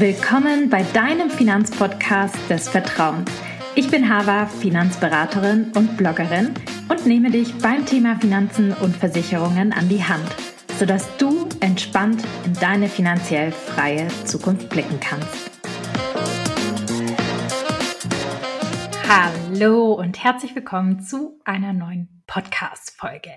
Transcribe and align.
Willkommen 0.00 0.70
bei 0.70 0.82
deinem 0.82 1.28
Finanzpodcast 1.28 2.34
des 2.48 2.70
Vertrauens. 2.70 3.30
Ich 3.74 3.90
bin 3.90 4.08
Hava, 4.08 4.46
Finanzberaterin 4.46 5.72
und 5.76 5.98
Bloggerin 5.98 6.54
und 6.88 7.04
nehme 7.04 7.30
dich 7.30 7.58
beim 7.58 7.84
Thema 7.84 8.18
Finanzen 8.18 8.72
und 8.72 8.96
Versicherungen 8.96 9.74
an 9.74 9.90
die 9.90 10.02
Hand, 10.02 10.24
sodass 10.78 11.14
du 11.18 11.46
entspannt 11.60 12.24
in 12.46 12.54
deine 12.54 12.88
finanziell 12.88 13.52
freie 13.52 14.08
Zukunft 14.24 14.70
blicken 14.70 14.98
kannst. 15.00 15.50
Hallo 19.06 19.92
und 19.92 20.24
herzlich 20.24 20.54
willkommen 20.54 21.02
zu 21.02 21.38
einer 21.44 21.74
neuen 21.74 22.22
Podcast-Folge. 22.26 23.32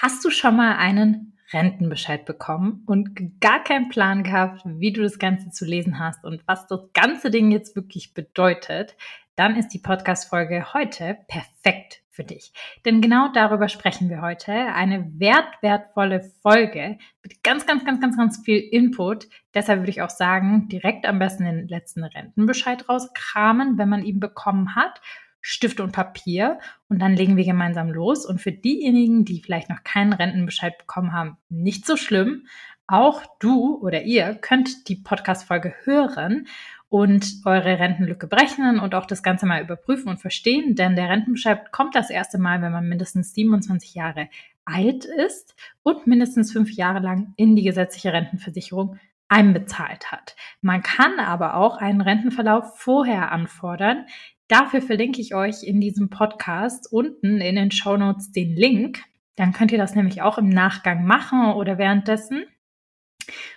Hast 0.00 0.24
du 0.24 0.30
schon 0.30 0.56
mal 0.56 0.76
einen 0.76 1.36
Rentenbescheid 1.52 2.24
bekommen 2.24 2.82
und 2.86 3.40
gar 3.40 3.62
keinen 3.62 3.88
Plan 3.88 4.22
gehabt, 4.22 4.62
wie 4.64 4.92
du 4.92 5.02
das 5.02 5.18
Ganze 5.18 5.50
zu 5.50 5.64
lesen 5.64 5.98
hast 5.98 6.24
und 6.24 6.42
was 6.46 6.66
das 6.66 6.80
ganze 6.92 7.30
Ding 7.30 7.50
jetzt 7.50 7.74
wirklich 7.76 8.14
bedeutet, 8.14 8.96
dann 9.36 9.56
ist 9.56 9.68
die 9.68 9.78
Podcast-Folge 9.78 10.74
heute 10.74 11.18
perfekt 11.26 12.02
für 12.10 12.24
dich. 12.24 12.52
Denn 12.84 13.00
genau 13.00 13.28
darüber 13.32 13.68
sprechen 13.68 14.10
wir 14.10 14.20
heute. 14.20 14.52
Eine 14.52 15.10
wertwertvolle 15.18 16.20
Folge 16.42 16.98
mit 17.22 17.42
ganz, 17.42 17.66
ganz, 17.66 17.84
ganz, 17.84 18.00
ganz, 18.00 18.16
ganz 18.16 18.42
viel 18.44 18.58
Input. 18.58 19.28
Deshalb 19.54 19.80
würde 19.80 19.90
ich 19.90 20.02
auch 20.02 20.10
sagen, 20.10 20.68
direkt 20.68 21.06
am 21.06 21.18
besten 21.18 21.44
den 21.44 21.68
letzten 21.68 22.04
Rentenbescheid 22.04 22.88
rauskramen, 22.88 23.78
wenn 23.78 23.88
man 23.88 24.04
ihn 24.04 24.20
bekommen 24.20 24.74
hat 24.74 25.00
Stift 25.40 25.80
und 25.80 25.92
Papier 25.92 26.58
und 26.88 27.00
dann 27.00 27.14
legen 27.14 27.36
wir 27.36 27.44
gemeinsam 27.44 27.90
los. 27.90 28.26
Und 28.26 28.40
für 28.40 28.52
diejenigen, 28.52 29.24
die 29.24 29.40
vielleicht 29.40 29.70
noch 29.70 29.82
keinen 29.84 30.12
Rentenbescheid 30.12 30.76
bekommen 30.78 31.12
haben, 31.12 31.36
nicht 31.48 31.86
so 31.86 31.96
schlimm. 31.96 32.46
Auch 32.86 33.22
du 33.38 33.78
oder 33.80 34.02
ihr 34.02 34.34
könnt 34.34 34.88
die 34.88 34.96
Podcast-Folge 34.96 35.74
hören 35.84 36.46
und 36.88 37.42
eure 37.44 37.78
Rentenlücke 37.78 38.26
berechnen 38.26 38.80
und 38.80 38.96
auch 38.96 39.06
das 39.06 39.22
Ganze 39.22 39.46
mal 39.46 39.62
überprüfen 39.62 40.08
und 40.08 40.20
verstehen, 40.20 40.74
denn 40.74 40.96
der 40.96 41.08
Rentenbescheid 41.08 41.70
kommt 41.70 41.94
das 41.94 42.10
erste 42.10 42.36
Mal, 42.36 42.60
wenn 42.62 42.72
man 42.72 42.88
mindestens 42.88 43.32
27 43.32 43.94
Jahre 43.94 44.28
alt 44.64 45.04
ist 45.04 45.54
und 45.82 46.08
mindestens 46.08 46.52
fünf 46.52 46.72
Jahre 46.72 46.98
lang 46.98 47.32
in 47.36 47.54
die 47.54 47.62
gesetzliche 47.62 48.12
Rentenversicherung 48.12 48.98
einbezahlt 49.28 50.10
hat. 50.10 50.34
Man 50.60 50.82
kann 50.82 51.20
aber 51.20 51.54
auch 51.54 51.76
einen 51.76 52.00
Rentenverlauf 52.00 52.76
vorher 52.76 53.30
anfordern. 53.30 54.06
Dafür 54.50 54.82
verlinke 54.82 55.20
ich 55.20 55.32
euch 55.32 55.62
in 55.62 55.80
diesem 55.80 56.10
Podcast 56.10 56.92
unten 56.92 57.40
in 57.40 57.54
den 57.54 57.70
Show 57.70 57.96
Notes 57.96 58.32
den 58.32 58.56
Link. 58.56 59.00
Dann 59.36 59.52
könnt 59.52 59.70
ihr 59.70 59.78
das 59.78 59.94
nämlich 59.94 60.22
auch 60.22 60.38
im 60.38 60.48
Nachgang 60.48 61.04
machen 61.04 61.52
oder 61.52 61.78
währenddessen. 61.78 62.46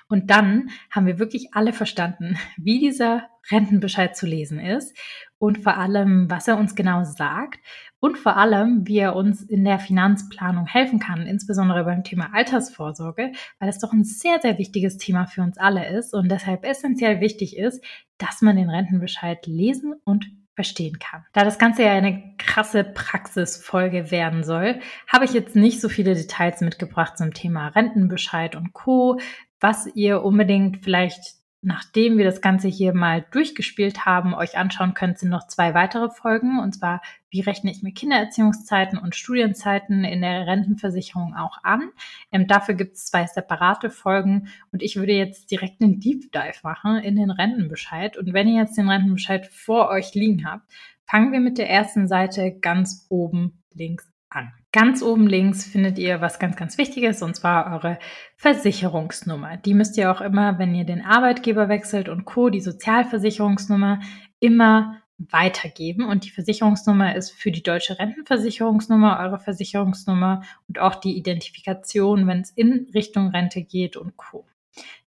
Und 0.07 0.29
dann 0.29 0.69
haben 0.91 1.07
wir 1.07 1.17
wirklich 1.17 1.55
alle 1.55 1.73
verstanden, 1.73 2.37
wie 2.57 2.77
dieser 2.77 3.27
Rentenbescheid 3.49 4.15
zu 4.15 4.27
lesen 4.27 4.59
ist 4.59 4.95
und 5.39 5.57
vor 5.63 5.77
allem, 5.77 6.29
was 6.29 6.47
er 6.47 6.59
uns 6.59 6.75
genau 6.75 7.03
sagt 7.03 7.59
und 7.99 8.19
vor 8.19 8.37
allem, 8.37 8.87
wie 8.87 8.99
er 8.99 9.15
uns 9.15 9.41
in 9.41 9.65
der 9.65 9.79
Finanzplanung 9.79 10.67
helfen 10.67 10.99
kann, 10.99 11.25
insbesondere 11.25 11.85
beim 11.85 12.03
Thema 12.03 12.35
Altersvorsorge, 12.35 13.31
weil 13.57 13.69
es 13.69 13.79
doch 13.79 13.93
ein 13.93 14.03
sehr, 14.03 14.39
sehr 14.43 14.59
wichtiges 14.59 14.97
Thema 14.97 15.25
für 15.25 15.41
uns 15.41 15.57
alle 15.57 15.89
ist 15.89 16.13
und 16.13 16.29
deshalb 16.29 16.63
essentiell 16.63 17.19
wichtig 17.19 17.57
ist, 17.57 17.83
dass 18.19 18.43
man 18.43 18.57
den 18.57 18.69
Rentenbescheid 18.69 19.47
lesen 19.47 19.95
und 20.03 20.29
verstehen 20.55 20.99
kann. 20.99 21.25
Da 21.33 21.43
das 21.43 21.57
Ganze 21.57 21.83
ja 21.83 21.91
eine 21.91 22.35
krasse 22.37 22.83
Praxisfolge 22.83 24.11
werden 24.11 24.43
soll, 24.43 24.79
habe 25.07 25.25
ich 25.25 25.33
jetzt 25.33 25.55
nicht 25.55 25.81
so 25.81 25.89
viele 25.89 26.13
Details 26.13 26.61
mitgebracht 26.61 27.17
zum 27.17 27.33
Thema 27.33 27.69
Rentenbescheid 27.69 28.55
und 28.55 28.73
Co., 28.73 29.19
was 29.59 29.87
ihr 29.95 30.23
unbedingt 30.23 30.83
vielleicht 30.83 31.42
nachdem 31.63 32.17
wir 32.17 32.25
das 32.25 32.41
Ganze 32.41 32.67
hier 32.67 32.93
mal 32.93 33.25
durchgespielt 33.31 34.05
haben, 34.05 34.33
euch 34.33 34.57
anschauen 34.57 34.93
könnt, 34.93 35.17
sind 35.17 35.29
noch 35.29 35.47
zwei 35.47 35.73
weitere 35.73 36.09
Folgen. 36.09 36.59
Und 36.59 36.73
zwar, 36.73 37.01
wie 37.29 37.41
rechne 37.41 37.71
ich 37.71 37.81
mir 37.81 37.93
Kindererziehungszeiten 37.93 38.99
und 38.99 39.15
Studienzeiten 39.15 40.03
in 40.03 40.21
der 40.21 40.45
Rentenversicherung 40.45 41.35
auch 41.35 41.63
an. 41.63 41.89
Ähm, 42.31 42.47
dafür 42.47 42.75
gibt 42.75 42.95
es 42.95 43.05
zwei 43.05 43.25
separate 43.25 43.89
Folgen. 43.89 44.49
Und 44.71 44.83
ich 44.83 44.95
würde 44.95 45.13
jetzt 45.13 45.51
direkt 45.51 45.81
einen 45.81 45.99
Deep 45.99 46.31
Dive 46.31 46.59
machen 46.63 46.97
in 46.97 47.15
den 47.15 47.31
Rentenbescheid. 47.31 48.17
Und 48.17 48.33
wenn 48.33 48.47
ihr 48.47 48.61
jetzt 48.61 48.77
den 48.77 48.89
Rentenbescheid 48.89 49.47
vor 49.47 49.89
euch 49.89 50.13
liegen 50.13 50.45
habt, 50.45 50.71
fangen 51.05 51.31
wir 51.31 51.39
mit 51.39 51.57
der 51.57 51.69
ersten 51.69 52.07
Seite 52.07 52.57
ganz 52.59 53.07
oben 53.09 53.63
links 53.73 54.12
an. 54.35 54.51
Ganz 54.71 55.01
oben 55.01 55.27
links 55.27 55.65
findet 55.65 55.99
ihr 55.99 56.21
was 56.21 56.39
ganz, 56.39 56.55
ganz 56.55 56.77
Wichtiges, 56.77 57.21
und 57.21 57.35
zwar 57.35 57.73
eure 57.73 57.99
Versicherungsnummer. 58.37 59.57
Die 59.57 59.73
müsst 59.73 59.97
ihr 59.97 60.11
auch 60.11 60.21
immer, 60.21 60.57
wenn 60.59 60.73
ihr 60.73 60.85
den 60.85 61.05
Arbeitgeber 61.05 61.69
wechselt 61.69 62.09
und 62.09 62.25
Co., 62.25 62.49
die 62.49 62.61
Sozialversicherungsnummer, 62.61 63.99
immer 64.39 64.97
weitergeben. 65.17 66.05
Und 66.05 66.25
die 66.25 66.31
Versicherungsnummer 66.31 67.15
ist 67.15 67.31
für 67.31 67.51
die 67.51 67.63
deutsche 67.63 67.99
Rentenversicherungsnummer, 67.99 69.19
eure 69.19 69.39
Versicherungsnummer 69.39 70.43
und 70.67 70.79
auch 70.79 70.95
die 70.95 71.17
Identifikation, 71.17 72.27
wenn 72.27 72.41
es 72.41 72.51
in 72.51 72.89
Richtung 72.93 73.29
Rente 73.29 73.61
geht 73.61 73.95
und 73.95 74.17
Co. 74.17 74.45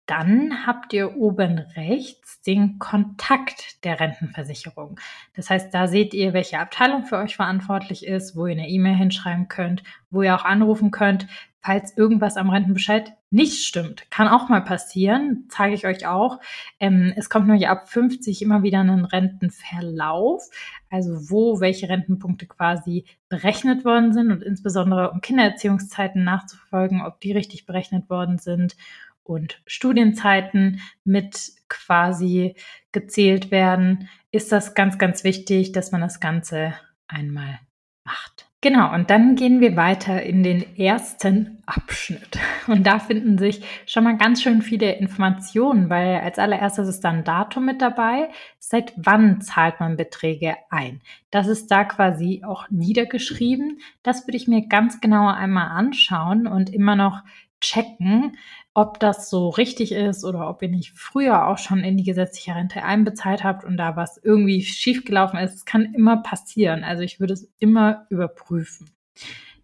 Dann 0.06 0.66
habt 0.68 0.92
ihr 0.92 1.16
oben 1.16 1.60
rechts 1.76 2.42
den 2.42 2.78
Kontakt 2.78 3.84
der 3.86 4.02
Rentenversicherung. 4.02 5.00
Das 5.34 5.50
heißt, 5.50 5.74
da 5.74 5.88
seht 5.88 6.14
ihr, 6.14 6.34
welche 6.34 6.60
Abteilung 6.60 7.06
für 7.06 7.18
euch 7.18 7.38
verantwortlich 7.38 8.06
ist, 8.06 8.36
wo 8.36 8.46
ihr 8.46 8.52
eine 8.52 8.68
E-Mail 8.68 8.96
hinschreiben 8.96 9.48
könnt, 9.48 9.84
wo 10.10 10.22
ihr 10.22 10.36
auch 10.36 10.44
anrufen 10.44 10.92
könnt, 10.92 11.28
falls 11.62 11.96
irgendwas 11.98 12.36
am 12.36 12.50
Rentenbescheid 12.50 13.14
nicht 13.32 13.66
stimmt. 13.66 14.12
Kann 14.12 14.28
auch 14.28 14.50
mal 14.50 14.62
passieren, 14.62 15.46
zeige 15.48 15.74
ich 15.74 15.88
euch 15.88 16.06
auch. 16.06 16.40
Ähm, 16.82 17.14
es 17.16 17.30
kommt 17.30 17.48
nämlich 17.48 17.70
ab 17.70 17.88
50 17.90 18.42
immer 18.42 18.62
wieder 18.62 18.82
einen 18.82 19.06
Rentenverlauf, 19.06 20.44
also 20.90 21.32
wo 21.32 21.62
welche 21.62 21.88
Rentenpunkte 21.88 22.46
quasi 22.46 23.06
berechnet 23.30 23.86
worden 23.86 24.12
sind 24.12 24.32
und 24.32 24.44
insbesondere 24.44 25.12
um 25.12 25.22
Kindererziehungszeiten 25.22 26.26
nachzuverfolgen, 26.26 27.02
ob 27.02 27.22
die 27.22 27.32
richtig 27.32 27.66
berechnet 27.66 28.10
worden 28.10 28.38
sind 28.38 28.76
und 29.24 29.62
Studienzeiten 29.66 30.82
mit 31.04 31.54
quasi 31.70 32.56
gezählt 32.92 33.52
werden, 33.52 34.10
ist 34.32 34.52
das 34.52 34.76
ganz, 34.76 34.98
ganz 34.98 35.24
wichtig, 35.24 35.72
dass 35.72 35.92
man 35.92 36.02
das 36.02 36.20
Ganze 36.20 36.74
einmal 37.08 37.60
macht. 38.04 38.48
Genau, 38.64 38.94
und 38.94 39.10
dann 39.10 39.36
gehen 39.36 39.60
wir 39.60 39.76
weiter 39.76 40.24
in 40.24 40.42
den 40.42 40.78
ersten 40.78 41.62
Abschnitt. 41.66 42.40
Und 42.68 42.88
da 42.88 42.98
finden 42.98 43.38
sich 43.38 43.62
schon 43.86 44.06
mal 44.06 44.16
ganz 44.16 44.42
schön 44.42 44.62
viele 44.62 44.94
Informationen, 44.94 45.90
weil 45.90 46.22
als 46.22 46.40
allererstes 46.40 46.88
ist 46.88 47.02
da 47.02 47.10
ein 47.10 47.26
Datum 47.26 47.66
mit 47.66 47.82
dabei. 47.82 48.30
Seit 48.60 48.94
wann 48.96 49.42
zahlt 49.42 49.82
man 49.82 49.98
Beträge 49.98 50.56
ein? 50.70 51.02
Das 51.30 51.48
ist 51.48 51.72
da 51.72 51.84
quasi 51.84 52.42
auch 52.46 52.70
niedergeschrieben. 52.70 53.82
Das 54.02 54.26
würde 54.28 54.38
ich 54.38 54.48
mir 54.48 54.66
ganz 54.70 55.02
genauer 55.02 55.34
einmal 55.34 55.68
anschauen 55.68 56.48
und 56.48 56.74
immer 56.74 56.96
noch 56.96 57.22
checken, 57.60 58.38
ob 58.74 59.00
das 59.00 59.30
so 59.30 59.50
richtig 59.50 59.92
ist 59.92 60.24
oder 60.24 60.50
ob 60.50 60.62
ihr 60.64 60.70
nicht 60.70 60.98
früher 60.98 61.48
auch 61.48 61.60
schon 61.60 61.80
in 61.80 61.96
die 61.96 62.04
gesetzliche 62.04 62.56
Rente 62.56 62.84
einbezahlt 62.84 63.44
habt 63.44 63.64
und 63.64 63.78
da 63.78 63.96
was 63.96 64.18
irgendwie 64.18 64.64
schiefgelaufen 64.64 65.40
ist. 65.40 65.54
Es 65.54 65.66
kann 65.66 65.94
immer 65.94 66.24
passieren. 66.24 66.84
Also 66.84 67.04
ich 67.04 67.20
würde 67.20 67.34
es 67.34 67.52
immer 67.60 68.08
überprüfen. 68.10 68.90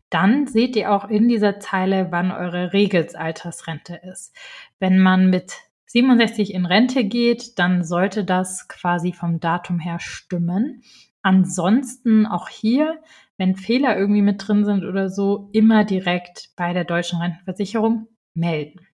Dann 0.09 0.47
seht 0.47 0.75
ihr 0.75 0.91
auch 0.91 1.09
in 1.09 1.27
dieser 1.27 1.59
Zeile, 1.59 2.07
wann 2.11 2.31
eure 2.31 2.73
Regelsaltersrente 2.73 3.99
ist. 4.11 4.35
Wenn 4.79 4.99
man 4.99 5.29
mit 5.29 5.53
67 5.85 6.53
in 6.53 6.65
Rente 6.65 7.03
geht, 7.03 7.57
dann 7.57 7.83
sollte 7.83 8.23
das 8.23 8.67
quasi 8.67 9.11
vom 9.11 9.39
Datum 9.39 9.79
her 9.79 9.99
stimmen. 9.99 10.83
Ansonsten 11.21 12.27
auch 12.27 12.47
hier, 12.47 13.01
wenn 13.37 13.55
Fehler 13.55 13.97
irgendwie 13.97 14.21
mit 14.21 14.47
drin 14.47 14.65
sind 14.65 14.85
oder 14.85 15.09
so, 15.09 15.49
immer 15.51 15.83
direkt 15.83 16.51
bei 16.55 16.73
der 16.73 16.85
deutschen 16.85 17.19
Rentenversicherung 17.19 18.07
melden. 18.33 18.88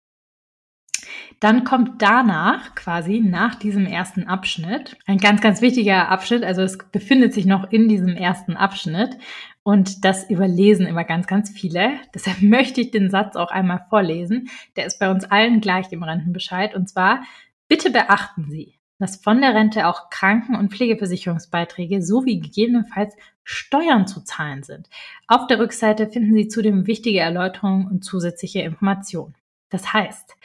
Dann 1.40 1.64
kommt 1.64 2.02
danach 2.02 2.76
quasi 2.76 3.20
nach 3.20 3.56
diesem 3.56 3.86
ersten 3.86 4.28
Abschnitt 4.28 4.98
ein 5.06 5.18
ganz, 5.18 5.42
ganz 5.42 5.62
wichtiger 5.62 6.10
Abschnitt. 6.10 6.44
Also 6.44 6.62
es 6.62 6.78
befindet 6.78 7.34
sich 7.34 7.46
noch 7.46 7.72
in 7.72 7.88
diesem 7.88 8.16
ersten 8.16 8.56
Abschnitt 8.56 9.18
und 9.64 10.06
das 10.06 10.30
überlesen 10.30 10.86
immer 10.86 11.04
ganz, 11.04 11.28
ganz 11.28 11.50
viele. 11.50 11.94
Deshalb 12.14 12.42
möchte 12.42 12.82
ich 12.82 12.92
den 12.92 13.10
Satz 13.10 13.36
auch 13.36 13.52
einmal 13.52 13.86
vorlesen. 13.90 14.50
Der 14.76 14.86
ist 14.86 15.00
bei 15.00 15.10
uns 15.10 15.26
allen 15.26 15.62
gleich 15.62 15.92
im 15.92 16.04
Rentenbescheid 16.04 16.76
und 16.76 16.88
zwar, 16.90 17.24
bitte 17.68 17.90
beachten 17.90 18.50
Sie, 18.50 18.76
dass 19.00 19.18
von 19.18 19.42
der 19.42 19.54
Rente 19.54 19.88
auch 19.88 20.10
Kranken- 20.10 20.56
und 20.56 20.72
Pflegeversicherungsbeiträge 20.72 22.02
sowie 22.02 22.40
gegebenenfalls 22.40 23.16
Steuern 23.44 24.08
zu 24.08 24.24
zahlen 24.24 24.64
sind. 24.64 24.90
Auf 25.28 25.48
der 25.48 25.60
Rückseite 25.60 26.08
finden 26.08 26.34
Sie 26.34 26.48
zudem 26.48 26.88
wichtige 26.88 27.20
Erläuterungen 27.20 27.88
und 27.88 28.04
zusätzliche 28.04 28.62
Informationen. 28.62 29.36
Das 29.70 29.94
heißt, 29.94 30.36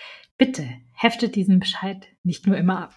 bitte 0.40 0.66
heftet 0.94 1.36
diesen 1.36 1.60
Bescheid 1.60 2.08
nicht 2.22 2.46
nur 2.46 2.56
immer 2.56 2.80
ab, 2.80 2.94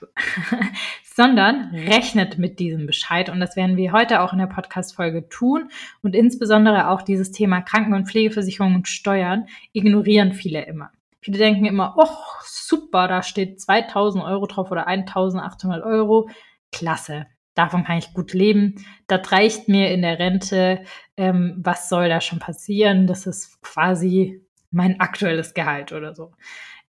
sondern 1.04 1.76
rechnet 1.76 2.38
mit 2.38 2.58
diesem 2.58 2.88
Bescheid. 2.88 3.30
Und 3.30 3.42
das 3.42 3.58
werden 3.58 3.76
wir 3.76 3.92
heute 3.92 4.22
auch 4.22 4.32
in 4.32 4.40
der 4.40 4.48
Podcast-Folge 4.48 5.28
tun. 5.28 5.70
Und 6.02 6.16
insbesondere 6.16 6.90
auch 6.90 7.02
dieses 7.02 7.32
Thema 7.32 7.60
Kranken- 7.60 7.96
und 7.96 8.08
Pflegeversicherung 8.08 8.76
und 8.76 8.88
Steuern 8.88 9.48
ignorieren 9.74 10.32
viele 10.32 10.66
immer. 10.66 10.92
Viele 11.20 11.38
denken 11.38 11.66
immer, 11.66 11.96
oh, 11.98 12.08
super, 12.46 13.10
da 13.10 13.22
steht 13.22 13.60
2000 13.60 14.24
Euro 14.24 14.48
drauf 14.48 14.72
oder 14.72 14.88
1800 14.88 15.84
Euro. 15.84 16.30
Klasse. 16.72 17.28
Davon 17.56 17.84
kann 17.84 17.98
ich 17.98 18.14
gut 18.14 18.34
leben. 18.34 18.76
Das 19.08 19.34
reicht 19.34 19.68
mir 19.68 19.92
in 19.92 20.02
der 20.02 20.18
Rente. 20.18 20.86
Ähm, 21.18 21.56
was 21.58 21.90
soll 21.90 22.08
da 22.08 22.22
schon 22.22 22.40
passieren? 22.40 23.06
Das 23.06 23.28
ist 23.28 23.62
quasi 23.62 24.42
mein 24.72 25.02
aktuelles 25.02 25.54
Gehalt 25.54 25.92
oder 25.92 26.16
so. 26.16 26.32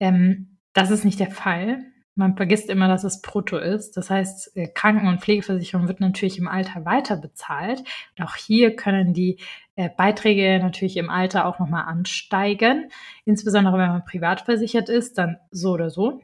Ähm, 0.02 0.58
das 0.72 0.90
ist 0.90 1.04
nicht 1.04 1.20
der 1.20 1.30
Fall. 1.30 1.78
Man 2.16 2.36
vergisst 2.36 2.68
immer, 2.68 2.88
dass 2.88 3.04
es 3.04 3.22
brutto 3.22 3.56
ist. 3.56 3.96
Das 3.96 4.10
heißt, 4.10 4.56
äh, 4.56 4.66
Kranken- 4.66 5.06
und 5.06 5.20
Pflegeversicherung 5.20 5.86
wird 5.86 6.00
natürlich 6.00 6.38
im 6.38 6.48
Alter 6.48 6.84
weiter 6.84 7.16
bezahlt. 7.16 7.84
Und 8.18 8.24
auch 8.24 8.34
hier 8.34 8.74
können 8.74 9.14
die 9.14 9.38
äh, 9.76 9.88
Beiträge 9.96 10.58
natürlich 10.60 10.96
im 10.96 11.08
Alter 11.08 11.46
auch 11.46 11.60
nochmal 11.60 11.84
ansteigen. 11.84 12.90
Insbesondere 13.24 13.78
wenn 13.78 13.88
man 13.88 14.04
privat 14.04 14.42
versichert 14.42 14.88
ist, 14.88 15.18
dann 15.18 15.36
so 15.52 15.70
oder 15.70 15.88
so. 15.88 16.20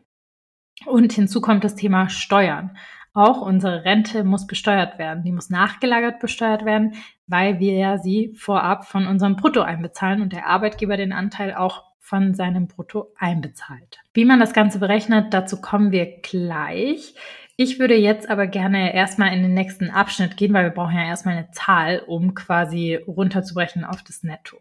Und 0.85 1.13
hinzu 1.13 1.41
kommt 1.41 1.63
das 1.63 1.77
Thema 1.77 2.09
Steuern. 2.09 2.77
Auch 3.15 3.41
unsere 3.41 3.85
Rente 3.85 4.25
muss 4.25 4.47
besteuert 4.49 4.99
werden. 4.99 5.23
Die 5.23 5.33
muss 5.33 5.51
nachgelagert 5.51 6.19
besteuert 6.19 6.65
werden, 6.65 6.95
weil 7.29 7.61
wir 7.61 7.75
ja 7.75 7.99
sie 7.99 8.35
vorab 8.37 8.87
von 8.87 9.07
unserem 9.07 9.37
Brutto 9.37 9.63
einbezahlen 9.63 10.21
und 10.21 10.33
der 10.33 10.47
Arbeitgeber 10.47 10.97
den 10.97 11.13
Anteil 11.13 11.55
auch 11.55 11.88
von 11.99 12.35
seinem 12.35 12.69
Brutto 12.69 13.13
einbezahlt. 13.19 13.99
Wie 14.15 14.25
man 14.25 14.41
das 14.41 14.53
Ganze 14.53 14.79
berechnet, 14.79 15.35
dazu 15.35 15.61
kommen 15.61 15.93
wir 15.93 16.21
gleich. 16.23 17.15
Ich 17.57 17.79
würde 17.79 17.97
jetzt 17.97 18.31
aber 18.31 18.47
gerne 18.47 18.95
erstmal 18.95 19.35
in 19.35 19.43
den 19.43 19.55
nächsten 19.55 19.91
Abschnitt 19.91 20.37
gehen, 20.37 20.55
weil 20.55 20.65
wir 20.65 20.71
brauchen 20.71 20.97
ja 20.97 21.05
erstmal 21.05 21.37
eine 21.37 21.51
Zahl, 21.51 22.03
um 22.07 22.35
quasi 22.35 22.95
runterzubrechen 22.95 23.85
auf 23.85 24.03
das 24.05 24.23
Netto. 24.23 24.59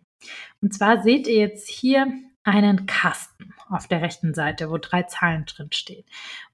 Und 0.62 0.74
zwar 0.74 1.04
seht 1.04 1.28
ihr 1.28 1.38
jetzt 1.38 1.69
hier 1.69 2.07
einen 2.44 2.86
Kasten 2.86 3.54
auf 3.69 3.88
der 3.88 4.01
rechten 4.01 4.33
Seite, 4.33 4.69
wo 4.69 4.78
drei 4.78 5.04
Zahlen 5.04 5.45
drin 5.45 5.69
stehen. 5.72 6.06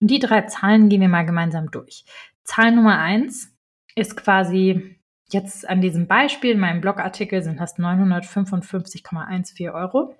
Und 0.02 0.12
die 0.12 0.20
drei 0.20 0.42
Zahlen 0.42 0.90
gehen 0.90 1.02
wir 1.02 1.08
mal 1.08 1.26
gemeinsam 1.26 1.72
durch. 1.72 2.04
Zahl 2.44 2.72
Nummer 2.72 3.00
eins 3.00 3.56
ist 3.96 4.18
quasi 4.18 4.98
jetzt 5.32 5.68
an 5.70 5.82
diesem 5.82 6.08
Beispiel, 6.08 6.52
in 6.52 6.60
meinem 6.60 6.82
Blogartikel 6.82 7.42
sind 7.42 7.60
das 7.60 7.78
955,14 7.78 9.74
Euro 9.74 10.16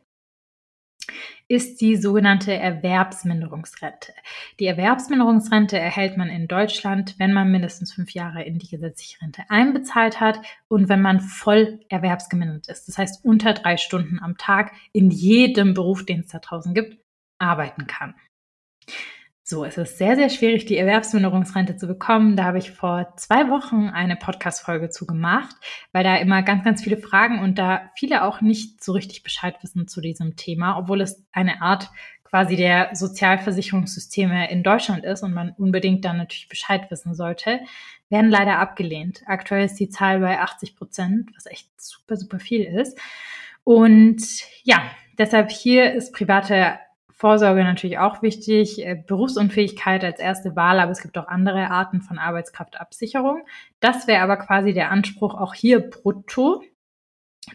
ist 1.48 1.82
die 1.82 1.96
sogenannte 1.96 2.54
Erwerbsminderungsrente. 2.54 4.14
Die 4.60 4.66
Erwerbsminderungsrente 4.66 5.78
erhält 5.78 6.18
man 6.18 6.30
in 6.30 6.48
Deutschland, 6.48 7.16
wenn 7.20 7.34
man 7.34 7.52
mindestens 7.52 7.94
fünf 7.94 8.12
Jahre 8.12 8.44
in 8.44 8.60
die 8.60 8.70
gesetzliche 8.70 9.22
Rente 9.22 9.44
einbezahlt 9.50 10.20
hat 10.20 10.40
und 10.68 10.90
wenn 10.90 11.02
man 11.02 11.20
voll 11.20 11.80
erwerbsgemindert 11.90 12.70
ist. 12.70 12.88
Das 12.88 12.98
heißt, 12.98 13.26
unter 13.26 13.54
drei 13.54 13.78
Stunden 13.78 14.20
am 14.20 14.38
Tag 14.38 14.72
in 14.94 15.12
jedem 15.12 15.74
Beruf, 15.74 16.06
den 16.06 16.22
es 16.22 16.28
da 16.28 16.40
draußen 16.40 16.74
gibt, 16.74 16.98
arbeiten 17.40 17.88
kann. 17.88 18.16
So, 19.54 19.66
es 19.66 19.78
ist 19.78 20.00
sehr, 20.00 20.16
sehr 20.16 20.30
schwierig, 20.30 20.66
die 20.66 20.78
Erwerbsminderungsrente 20.78 21.78
zu 21.78 21.86
bekommen. 21.86 22.36
Da 22.36 22.46
habe 22.46 22.58
ich 22.58 22.72
vor 22.72 23.14
zwei 23.18 23.52
Wochen 23.52 23.88
eine 23.88 24.16
Podcast-Folge 24.16 24.90
zu 24.90 25.06
gemacht, 25.06 25.56
weil 25.92 26.04
da 26.04 26.16
immer 26.16 26.42
ganz, 26.42 26.64
ganz 26.64 26.82
viele 26.82 26.98
Fragen 26.98 27.38
und 27.38 27.60
da 27.60 27.92
viele 27.96 28.24
auch 28.24 28.42
nicht 28.42 28.84
so 28.84 28.94
richtig 28.94 29.22
Bescheid 29.22 29.56
wissen 29.62 29.88
zu 29.88 30.02
diesem 30.02 30.38
Thema, 30.38 30.80
obwohl 30.80 31.02
es 31.02 31.24
eine 31.32 31.62
Art 31.62 31.92
quasi 32.24 32.56
der 32.56 32.96
Sozialversicherungssysteme 32.96 34.50
in 34.50 34.64
Deutschland 34.64 35.06
ist 35.06 35.22
und 35.22 35.36
man 35.36 35.54
unbedingt 35.56 36.04
dann 36.04 36.18
natürlich 36.18 36.50
Bescheid 36.50 36.90
wissen 36.90 37.14
sollte, 37.14 37.60
werden 38.10 38.32
leider 38.32 38.58
abgelehnt. 38.58 39.22
Aktuell 39.28 39.66
ist 39.66 39.80
die 39.80 39.90
Zahl 39.90 40.20
bei 40.20 40.40
80 40.40 40.76
Prozent, 40.76 41.30
was 41.36 41.46
echt 41.46 41.70
super, 41.80 42.18
super 42.18 42.40
viel 42.40 42.64
ist. 42.64 43.00
Und 43.64 44.24
ja, 44.64 44.82
deshalb 45.20 45.52
hier 45.52 45.94
ist 45.94 46.12
private 46.12 46.80
Vorsorge 47.24 47.64
natürlich 47.64 47.98
auch 48.00 48.22
wichtig, 48.22 48.86
äh, 48.86 49.02
Berufsunfähigkeit 49.08 50.04
als 50.04 50.20
erste 50.20 50.58
Wahl, 50.58 50.82
aber 50.82 50.92
es 50.92 51.02
gibt 51.02 51.18
auch 51.18 51.30
andere 51.30 51.72
Arten 51.72 52.02
von 52.02 52.20
Arbeitskraftabsicherung. 52.20 53.46
Das 53.80 54.08
wäre 54.08 54.22
aber 54.22 54.36
quasi 54.36 54.74
der 54.74 54.92
Anspruch 54.92 55.34
auch 55.34 55.54
hier 55.54 55.80
brutto, 55.80 56.62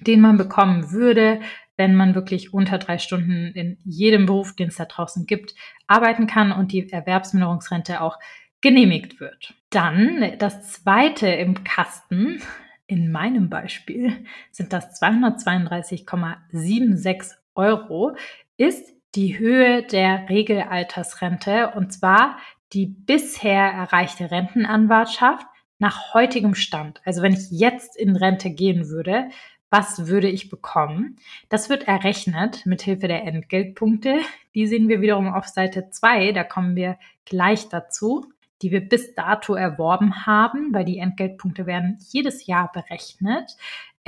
den 0.01 0.23
man 0.23 0.39
bekommen 0.39 0.91
würde, 0.91 1.41
wenn 1.77 1.95
man 1.95 2.15
wirklich 2.15 2.55
unter 2.55 2.79
drei 2.79 2.97
Stunden 2.97 3.53
in 3.55 3.77
jedem 3.85 4.25
Beruf, 4.25 4.57
den 4.57 4.69
es 4.69 4.77
da 4.77 4.87
draußen 4.87 5.27
gibt, 5.27 5.55
arbeiten 5.87 6.27
kann 6.27 6.51
und 6.51 6.73
die 6.73 6.91
Erwerbsminderungsrente 6.91 8.01
auch 8.01 8.19
genehmigt 8.63 9.21
wird. 9.21 9.53
Dann 9.69 10.33
das 10.39 10.73
zweite 10.73 11.29
im 11.29 11.63
Kasten, 11.63 12.41
in 12.87 13.13
meinem 13.13 13.51
Beispiel 13.51 14.25
sind 14.51 14.73
das 14.73 14.99
232,76 15.03 17.35
Euro, 17.55 18.17
ist 18.57 18.98
die 19.15 19.39
Höhe 19.39 19.83
der 19.83 20.29
Regelaltersrente 20.29 21.73
und 21.75 21.93
zwar 21.93 22.39
die 22.73 22.87
bisher 22.87 23.63
erreichte 23.63 24.31
Rentenanwartschaft 24.31 25.47
nach 25.79 26.13
heutigem 26.13 26.55
Stand. 26.55 27.01
Also 27.05 27.23
wenn 27.23 27.33
ich 27.33 27.51
jetzt 27.51 27.97
in 27.97 28.17
Rente 28.17 28.51
gehen 28.51 28.89
würde, 28.89 29.29
was 29.71 30.07
würde 30.07 30.29
ich 30.29 30.49
bekommen? 30.49 31.17
Das 31.49 31.69
wird 31.69 31.87
errechnet 31.87 32.65
mit 32.67 32.83
Hilfe 32.83 33.07
der 33.07 33.25
Entgeltpunkte. 33.25 34.21
Die 34.55 34.67
sehen 34.67 34.89
wir 34.89 35.01
wiederum 35.01 35.33
auf 35.33 35.47
Seite 35.47 35.91
2, 35.91 36.33
da 36.33 36.43
kommen 36.45 36.75
wir 36.75 36.99
gleich 37.25 37.69
dazu, 37.69 38.27
die 38.63 38.71
wir 38.71 38.81
bis 38.81 39.15
dato 39.15 39.55
erworben 39.55 40.27
haben, 40.27 40.73
weil 40.73 40.85
die 40.85 40.99
Entgeltpunkte 40.99 41.67
werden 41.67 41.99
jedes 42.11 42.47
Jahr 42.47 42.73
berechnet 42.73 43.57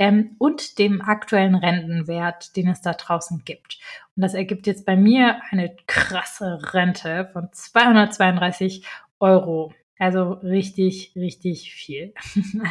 ähm, 0.01 0.35
und 0.39 0.79
dem 0.79 0.99
aktuellen 0.99 1.53
Rentenwert, 1.53 2.55
den 2.55 2.69
es 2.69 2.81
da 2.81 2.93
draußen 2.93 3.43
gibt. 3.45 3.77
Und 4.15 4.23
das 4.23 4.33
ergibt 4.33 4.65
jetzt 4.65 4.83
bei 4.83 4.95
mir 4.95 5.39
eine 5.51 5.75
krasse 5.85 6.73
Rente 6.73 7.29
von 7.31 7.49
232 7.51 8.83
Euro. 9.19 9.75
Also 9.99 10.31
richtig, 10.31 11.13
richtig 11.15 11.71
viel. 11.75 12.15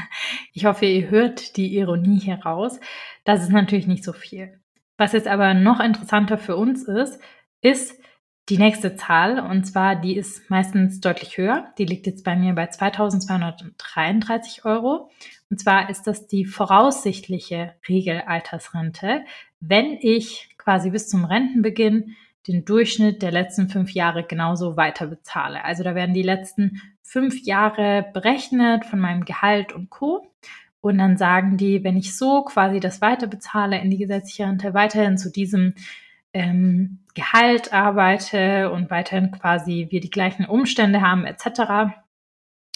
Ich 0.52 0.64
hoffe, 0.64 0.86
ihr 0.86 1.08
hört 1.08 1.56
die 1.56 1.76
Ironie 1.76 2.18
hier 2.18 2.40
raus. 2.44 2.80
Das 3.22 3.44
ist 3.44 3.50
natürlich 3.50 3.86
nicht 3.86 4.02
so 4.02 4.12
viel. 4.12 4.58
Was 4.96 5.12
jetzt 5.12 5.28
aber 5.28 5.54
noch 5.54 5.78
interessanter 5.78 6.36
für 6.36 6.56
uns 6.56 6.82
ist, 6.82 7.20
ist, 7.60 7.96
die 8.50 8.58
nächste 8.58 8.96
Zahl, 8.96 9.38
und 9.38 9.64
zwar 9.64 9.94
die 9.94 10.16
ist 10.16 10.50
meistens 10.50 11.00
deutlich 11.00 11.38
höher. 11.38 11.72
Die 11.78 11.84
liegt 11.84 12.06
jetzt 12.06 12.24
bei 12.24 12.34
mir 12.34 12.52
bei 12.54 12.66
2233 12.66 14.64
Euro. 14.64 15.08
Und 15.50 15.60
zwar 15.60 15.88
ist 15.88 16.08
das 16.08 16.26
die 16.26 16.44
voraussichtliche 16.44 17.74
Regelaltersrente, 17.88 19.24
wenn 19.60 19.96
ich 20.00 20.54
quasi 20.58 20.90
bis 20.90 21.08
zum 21.08 21.24
Rentenbeginn 21.24 22.16
den 22.48 22.64
Durchschnitt 22.64 23.22
der 23.22 23.30
letzten 23.30 23.68
fünf 23.68 23.92
Jahre 23.92 24.24
genauso 24.24 24.76
weiter 24.76 25.06
bezahle. 25.06 25.64
Also 25.64 25.84
da 25.84 25.94
werden 25.94 26.14
die 26.14 26.22
letzten 26.22 26.80
fünf 27.02 27.44
Jahre 27.44 28.06
berechnet 28.12 28.84
von 28.84 28.98
meinem 28.98 29.24
Gehalt 29.24 29.72
und 29.72 29.90
Co. 29.90 30.26
Und 30.80 30.98
dann 30.98 31.16
sagen 31.16 31.56
die, 31.56 31.84
wenn 31.84 31.96
ich 31.96 32.16
so 32.16 32.42
quasi 32.42 32.80
das 32.80 33.00
weiter 33.00 33.28
bezahle 33.28 33.80
in 33.80 33.90
die 33.90 33.98
gesetzliche 33.98 34.44
Rente, 34.44 34.74
weiterhin 34.74 35.18
zu 35.18 35.30
diesem 35.30 35.74
ähm, 36.32 37.00
Gehalt 37.14 37.72
arbeite 37.72 38.70
und 38.70 38.90
weiterhin 38.90 39.30
quasi 39.30 39.88
wir 39.90 40.00
die 40.00 40.10
gleichen 40.10 40.44
Umstände 40.46 41.00
haben 41.00 41.24
etc., 41.24 41.94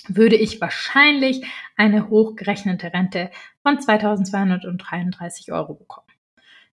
würde 0.07 0.37
ich 0.37 0.61
wahrscheinlich 0.61 1.47
eine 1.77 2.11
hochgerechnete 2.11 2.93
Rente 2.93 3.31
von 3.63 3.81
2233 3.81 5.53
Euro 5.53 5.75
bekommen. 5.75 6.07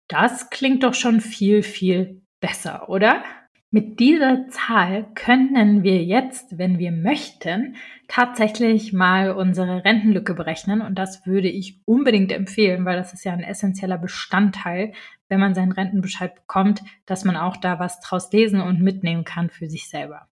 Das 0.08 0.52
klingt 0.52 0.84
doch 0.84 0.94
schon 0.94 1.22
viel, 1.22 1.64
viel 1.64 2.22
besser, 2.40 2.90
oder? 2.90 3.24
Mit 3.72 4.00
dieser 4.00 4.48
Zahl 4.50 5.08
können 5.16 5.84
wir 5.84 6.04
jetzt, 6.04 6.58
wenn 6.58 6.78
wir 6.78 6.92
möchten, 6.92 7.76
tatsächlich 8.08 8.94
mal 8.94 9.32
unsere 9.32 9.84
Rentenlücke 9.84 10.34
berechnen. 10.34 10.82
Und 10.82 10.96
das 10.96 11.26
würde 11.26 11.50
ich 11.50 11.80
unbedingt 11.86 12.32
empfehlen, 12.32 12.86
weil 12.86 12.98
das 12.98 13.14
ist 13.14 13.26
ja 13.26 13.34
ein 13.34 13.44
essentieller 13.44 13.98
Bestandteil, 13.98 14.94
wenn 15.28 15.40
man 15.40 15.56
seinen 15.56 15.72
Rentenbescheid 15.72 16.36
bekommt, 16.36 16.82
dass 17.06 17.26
man 17.26 17.36
auch 17.36 17.58
da 17.58 17.80
was 17.80 18.00
draus 18.00 18.32
lesen 18.32 18.62
und 18.62 18.82
mitnehmen 18.82 19.24
kann 19.24 19.50
für 19.50 19.68
sich 19.68 19.90
selber. 19.90 20.28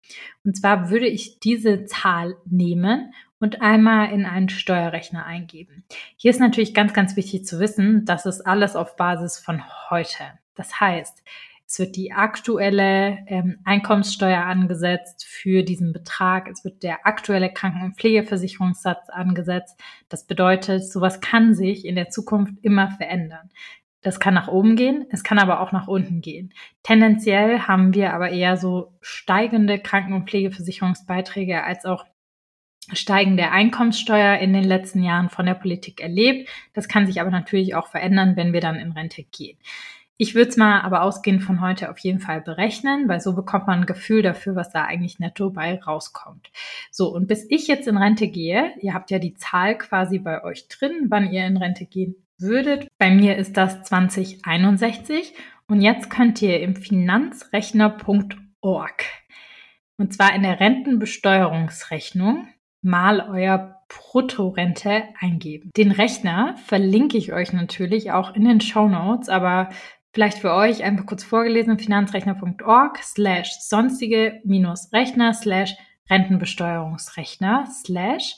Und 0.43 0.57
zwar 0.57 0.89
würde 0.89 1.07
ich 1.07 1.39
diese 1.39 1.85
Zahl 1.85 2.35
nehmen 2.45 3.13
und 3.39 3.61
einmal 3.61 4.11
in 4.11 4.25
einen 4.25 4.49
Steuerrechner 4.49 5.25
eingeben. 5.25 5.85
Hier 6.17 6.31
ist 6.31 6.39
natürlich 6.39 6.73
ganz, 6.73 6.93
ganz 6.93 7.15
wichtig 7.15 7.45
zu 7.45 7.59
wissen, 7.59 8.05
das 8.05 8.25
ist 8.25 8.41
alles 8.41 8.75
auf 8.75 8.95
Basis 8.95 9.37
von 9.37 9.63
heute. 9.89 10.23
Das 10.55 10.79
heißt, 10.79 11.23
es 11.69 11.77
wird 11.77 11.95
die 11.95 12.11
aktuelle 12.11 13.19
ähm, 13.27 13.59
Einkommenssteuer 13.63 14.43
angesetzt 14.43 15.23
für 15.27 15.61
diesen 15.61 15.93
Betrag. 15.93 16.49
Es 16.49 16.63
wird 16.63 16.81
der 16.81 17.05
aktuelle 17.05 17.53
Kranken- 17.53 17.83
und 17.83 17.95
Pflegeversicherungssatz 17.95 19.07
angesetzt. 19.09 19.79
Das 20.09 20.25
bedeutet, 20.25 20.91
sowas 20.91 21.21
kann 21.21 21.53
sich 21.53 21.85
in 21.85 21.93
der 21.93 22.09
Zukunft 22.09 22.55
immer 22.63 22.89
verändern. 22.89 23.51
Das 24.01 24.19
kann 24.19 24.33
nach 24.33 24.47
oben 24.47 24.77
gehen, 24.77 25.05
es 25.11 25.23
kann 25.23 25.37
aber 25.37 25.59
auch 25.59 25.71
nach 25.71 25.87
unten 25.87 26.21
gehen. 26.21 26.53
Tendenziell 26.81 27.59
haben 27.59 27.93
wir 27.93 28.13
aber 28.13 28.31
eher 28.31 28.57
so 28.57 28.93
steigende 29.01 29.77
Kranken- 29.77 30.13
und 30.13 30.27
Pflegeversicherungsbeiträge 30.27 31.63
als 31.63 31.85
auch 31.85 32.05
steigende 32.93 33.51
Einkommenssteuer 33.51 34.39
in 34.39 34.53
den 34.53 34.63
letzten 34.63 35.03
Jahren 35.03 35.29
von 35.29 35.45
der 35.45 35.53
Politik 35.53 36.01
erlebt. 36.01 36.49
Das 36.73 36.87
kann 36.87 37.05
sich 37.05 37.21
aber 37.21 37.29
natürlich 37.29 37.75
auch 37.75 37.87
verändern, 37.87 38.35
wenn 38.35 38.53
wir 38.53 38.61
dann 38.61 38.77
in 38.77 38.93
Rente 38.93 39.23
gehen. 39.23 39.59
Ich 40.21 40.35
würde 40.35 40.49
es 40.49 40.57
mal 40.57 40.81
aber 40.81 41.03
ausgehend 41.03 41.43
von 41.43 41.61
heute 41.61 41.89
auf 41.89 41.97
jeden 41.99 42.19
Fall 42.19 42.41
berechnen, 42.41 43.07
weil 43.07 43.21
so 43.21 43.33
bekommt 43.33 43.67
man 43.67 43.79
ein 43.79 43.85
Gefühl 43.85 44.21
dafür, 44.21 44.53
was 44.53 44.69
da 44.69 44.83
eigentlich 44.83 45.19
netto 45.19 45.49
bei 45.49 45.79
rauskommt. 45.79 46.51
So, 46.91 47.07
und 47.07 47.27
bis 47.27 47.49
ich 47.49 47.67
jetzt 47.67 47.87
in 47.87 47.95
Rente 47.95 48.27
gehe, 48.27 48.73
ihr 48.81 48.93
habt 48.93 49.11
ja 49.11 49.19
die 49.19 49.35
Zahl 49.35 49.77
quasi 49.77 50.19
bei 50.19 50.43
euch 50.43 50.67
drin, 50.67 51.05
wann 51.07 51.31
ihr 51.31 51.47
in 51.47 51.55
Rente 51.55 51.85
gehen 51.85 52.15
würdet. 52.37 52.89
Bei 52.97 53.11
mir 53.11 53.37
ist 53.37 53.55
das 53.55 53.83
2061 53.83 55.35
und 55.69 55.79
jetzt 55.79 56.09
könnt 56.09 56.41
ihr 56.41 56.59
im 56.59 56.75
Finanzrechner.org 56.75 59.05
und 59.97 60.13
zwar 60.13 60.35
in 60.35 60.43
der 60.43 60.59
Rentenbesteuerungsrechnung 60.59 62.49
mal 62.81 63.25
euer 63.29 63.77
Bruttorente 63.87 65.03
eingeben. 65.19 65.71
Den 65.75 65.91
Rechner 65.91 66.55
verlinke 66.65 67.17
ich 67.17 67.33
euch 67.33 67.53
natürlich 67.53 68.11
auch 68.11 68.35
in 68.35 68.45
den 68.45 68.61
Show 68.61 68.87
Notes, 68.87 69.29
aber 69.29 69.69
vielleicht 70.13 70.39
für 70.39 70.53
euch 70.53 70.83
einfach 70.83 71.05
kurz 71.05 71.23
vorgelesen, 71.23 71.79
finanzrechner.org 71.79 72.97
slash 73.03 73.51
sonstige 73.61 74.41
minus 74.43 74.91
Rechner 74.93 75.33
slash 75.33 75.75
Rentenbesteuerungsrechner 76.09 77.67
slash 77.83 78.35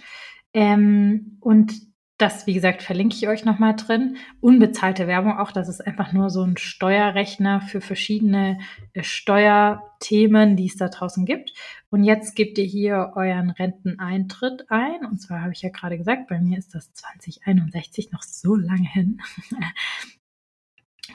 ähm, 0.53 1.37
und 1.39 1.73
das, 2.21 2.45
wie 2.45 2.53
gesagt, 2.53 2.83
verlinke 2.83 3.15
ich 3.15 3.27
euch 3.27 3.45
nochmal 3.45 3.75
drin. 3.75 4.17
Unbezahlte 4.41 5.07
Werbung 5.07 5.39
auch. 5.39 5.51
Das 5.51 5.67
ist 5.67 5.81
einfach 5.81 6.13
nur 6.13 6.29
so 6.29 6.43
ein 6.43 6.55
Steuerrechner 6.55 7.61
für 7.61 7.81
verschiedene 7.81 8.59
äh, 8.93 9.01
Steuerthemen, 9.01 10.55
die 10.55 10.67
es 10.67 10.77
da 10.77 10.89
draußen 10.89 11.25
gibt. 11.25 11.51
Und 11.89 12.03
jetzt 12.03 12.35
gebt 12.35 12.59
ihr 12.59 12.65
hier 12.65 13.13
euren 13.15 13.49
Renteneintritt 13.49 14.69
ein. 14.69 15.03
Und 15.03 15.19
zwar 15.19 15.41
habe 15.41 15.53
ich 15.53 15.63
ja 15.63 15.69
gerade 15.69 15.97
gesagt, 15.97 16.27
bei 16.27 16.39
mir 16.39 16.59
ist 16.59 16.75
das 16.75 16.93
2061 16.93 18.11
noch 18.11 18.21
so 18.21 18.55
lange 18.55 18.87
hin. 18.87 19.19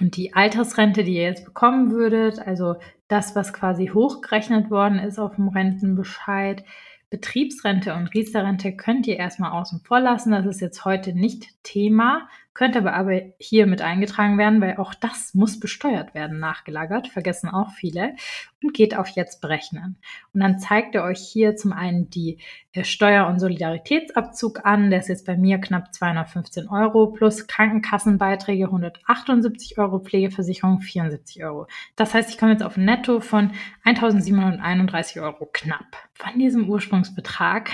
Und 0.01 0.17
die 0.17 0.35
Altersrente, 0.35 1.05
die 1.05 1.15
ihr 1.17 1.23
jetzt 1.23 1.45
bekommen 1.45 1.91
würdet, 1.91 2.39
also 2.39 2.77
das, 3.09 3.37
was 3.37 3.53
quasi 3.53 3.89
hochgerechnet 3.89 4.71
worden 4.71 4.99
ist 4.99 5.19
auf 5.19 5.37
dem 5.37 5.49
Rentenbescheid, 5.49 6.65
Betriebsrente 7.09 7.95
und 7.95 8.09
Riester-Rente 8.09 8.77
könnt 8.77 9.07
ihr 9.07 9.17
erstmal 9.17 9.53
außen 9.53 9.81
vor 9.81 10.01
lassen. 10.01 10.33
Das 10.33 10.45
ist 10.45 10.61
jetzt 10.61 10.85
heute 10.85 11.13
nicht 11.13 11.63
Thema, 11.63 12.29
könnte 12.57 12.91
aber, 12.91 13.21
hier 13.39 13.67
mit 13.67 13.83
eingetragen 13.83 14.39
werden, 14.39 14.63
weil 14.63 14.79
auch 14.79 14.95
das 14.95 15.35
muss 15.35 15.61
besteuert 15.61 16.15
werden, 16.15 16.41
nachgelagert, 16.41 17.09
vergessen 17.09 17.51
auch 17.51 17.71
viele, 17.73 18.17
und 18.63 18.73
geht 18.73 18.97
auf 18.97 19.09
Jetzt 19.09 19.43
berechnen. 19.43 19.99
Und 20.33 20.41
dann 20.41 20.59
zeigt 20.59 20.95
er 20.95 21.05
euch 21.05 21.21
hier 21.21 21.55
zum 21.57 21.75
einen 21.75 22.09
die 22.09 22.39
äh, 22.73 22.83
Steuer- 22.83 23.27
und 23.27 23.41
Solidaritätsabzug 23.41 24.65
an, 24.65 24.89
der 24.89 25.01
ist 25.01 25.09
jetzt 25.09 25.27
bei 25.27 25.37
mir 25.37 25.59
knapp 25.59 25.93
215 25.93 26.69
Euro, 26.69 27.09
plus 27.09 27.47
Krankenkassenbeiträge 27.47 28.65
178 28.65 29.79
Euro, 29.79 29.99
Pflegeversicherung 29.99 30.81
74 30.81 31.45
Euro. 31.45 31.67
Das 31.95 32.15
heißt, 32.15 32.31
ich 32.31 32.39
komme 32.39 32.53
jetzt 32.53 32.63
auf 32.63 32.79
ein 32.79 32.87
Netto 32.87 33.21
von 33.21 33.53
1731 33.85 35.21
Euro 35.21 35.47
knapp. 35.53 36.09
Von 36.15 36.39
diesem 36.39 36.71
Ursprungsbetrag 36.71 37.71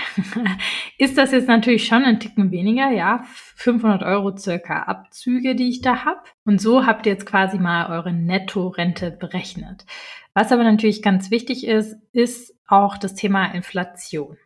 ist 0.97 1.17
das 1.17 1.31
jetzt 1.31 1.47
natürlich 1.47 1.87
schon 1.87 2.03
ein 2.03 2.19
Ticken 2.19 2.51
weniger, 2.51 2.91
ja, 2.91 3.23
500 3.55 4.03
Euro 4.03 4.35
circa 4.35 4.72
Abzüge, 4.81 5.55
die 5.55 5.69
ich 5.69 5.81
da 5.81 6.05
habe. 6.05 6.21
Und 6.45 6.61
so 6.61 6.85
habt 6.85 7.05
ihr 7.05 7.13
jetzt 7.13 7.25
quasi 7.25 7.57
mal 7.57 7.89
eure 7.89 8.13
Nettorente 8.13 9.11
berechnet. 9.11 9.85
Was 10.33 10.51
aber 10.51 10.63
natürlich 10.63 11.01
ganz 11.01 11.31
wichtig 11.31 11.65
ist, 11.65 11.95
ist 12.11 12.55
auch 12.67 12.97
das 12.97 13.13
Thema 13.13 13.53
Inflation. 13.53 14.37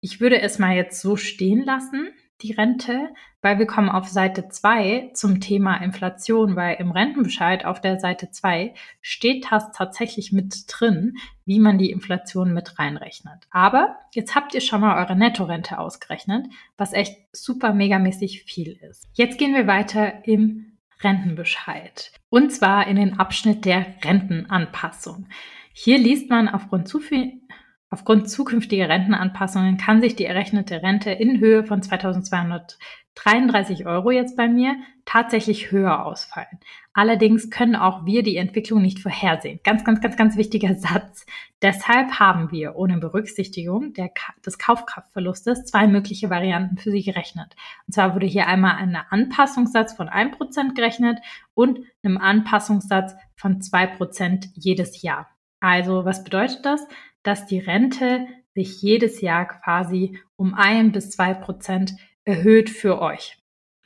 Ich 0.00 0.20
würde 0.20 0.40
es 0.40 0.58
mal 0.58 0.76
jetzt 0.76 1.00
so 1.00 1.16
stehen 1.16 1.64
lassen, 1.64 2.10
die 2.42 2.52
Rente, 2.52 3.08
weil 3.40 3.58
wir 3.58 3.66
kommen 3.66 3.88
auf 3.88 4.08
Seite 4.08 4.48
2 4.48 5.10
zum 5.14 5.40
Thema 5.40 5.76
Inflation, 5.76 6.56
weil 6.56 6.76
im 6.76 6.90
Rentenbescheid 6.90 7.64
auf 7.64 7.80
der 7.80 7.98
Seite 7.98 8.30
2 8.30 8.74
steht 9.00 9.46
das 9.50 9.72
tatsächlich 9.72 10.32
mit 10.32 10.64
drin, 10.68 11.16
wie 11.44 11.60
man 11.60 11.78
die 11.78 11.90
Inflation 11.90 12.52
mit 12.52 12.78
reinrechnet. 12.78 13.46
Aber 13.50 13.96
jetzt 14.12 14.34
habt 14.34 14.54
ihr 14.54 14.60
schon 14.60 14.80
mal 14.80 15.02
eure 15.02 15.16
Nettorente 15.16 15.78
ausgerechnet, 15.78 16.46
was 16.76 16.92
echt 16.92 17.16
super 17.32 17.72
megamäßig 17.72 18.44
viel 18.44 18.78
ist. 18.88 19.08
Jetzt 19.14 19.38
gehen 19.38 19.54
wir 19.54 19.66
weiter 19.66 20.26
im 20.26 20.76
Rentenbescheid. 21.02 22.12
Und 22.28 22.52
zwar 22.52 22.86
in 22.86 22.96
den 22.96 23.18
Abschnitt 23.18 23.64
der 23.64 23.86
Rentenanpassung. 24.02 25.26
Hier 25.72 25.98
liest 25.98 26.30
man 26.30 26.48
aufgrund 26.48 26.88
zu 26.88 27.00
viel 27.00 27.40
Aufgrund 27.88 28.28
zukünftiger 28.28 28.88
Rentenanpassungen 28.88 29.76
kann 29.76 30.00
sich 30.00 30.16
die 30.16 30.24
errechnete 30.24 30.82
Rente 30.82 31.10
in 31.10 31.38
Höhe 31.38 31.64
von 31.64 31.82
2233 31.82 33.86
Euro 33.86 34.10
jetzt 34.10 34.36
bei 34.36 34.48
mir 34.48 34.74
tatsächlich 35.04 35.70
höher 35.70 36.04
ausfallen. 36.04 36.58
Allerdings 36.92 37.48
können 37.48 37.76
auch 37.76 38.04
wir 38.04 38.24
die 38.24 38.38
Entwicklung 38.38 38.82
nicht 38.82 38.98
vorhersehen. 38.98 39.60
Ganz, 39.62 39.84
ganz, 39.84 40.00
ganz, 40.00 40.16
ganz 40.16 40.36
wichtiger 40.36 40.74
Satz. 40.74 41.26
Deshalb 41.62 42.18
haben 42.18 42.50
wir 42.50 42.74
ohne 42.74 42.98
Berücksichtigung 42.98 43.92
der, 43.92 44.10
des 44.44 44.58
Kaufkraftverlustes 44.58 45.66
zwei 45.66 45.86
mögliche 45.86 46.28
Varianten 46.28 46.78
für 46.78 46.90
Sie 46.90 47.04
gerechnet. 47.04 47.54
Und 47.86 47.94
zwar 47.94 48.14
wurde 48.14 48.26
hier 48.26 48.48
einmal 48.48 48.76
ein 48.76 48.96
Anpassungssatz 48.96 49.92
von 49.92 50.08
1% 50.08 50.74
gerechnet 50.74 51.20
und 51.54 51.78
einem 52.02 52.18
Anpassungssatz 52.18 53.14
von 53.36 53.60
2% 53.60 54.48
jedes 54.54 55.02
Jahr. 55.02 55.28
Also 55.60 56.04
was 56.04 56.24
bedeutet 56.24 56.64
das? 56.64 56.84
Dass 57.26 57.46
die 57.46 57.58
Rente 57.58 58.26
sich 58.54 58.80
jedes 58.80 59.20
Jahr 59.20 59.46
quasi 59.46 60.18
um 60.36 60.54
ein 60.54 60.92
bis 60.92 61.10
zwei 61.10 61.34
Prozent 61.34 61.94
erhöht 62.24 62.70
für 62.70 63.00
euch. 63.00 63.38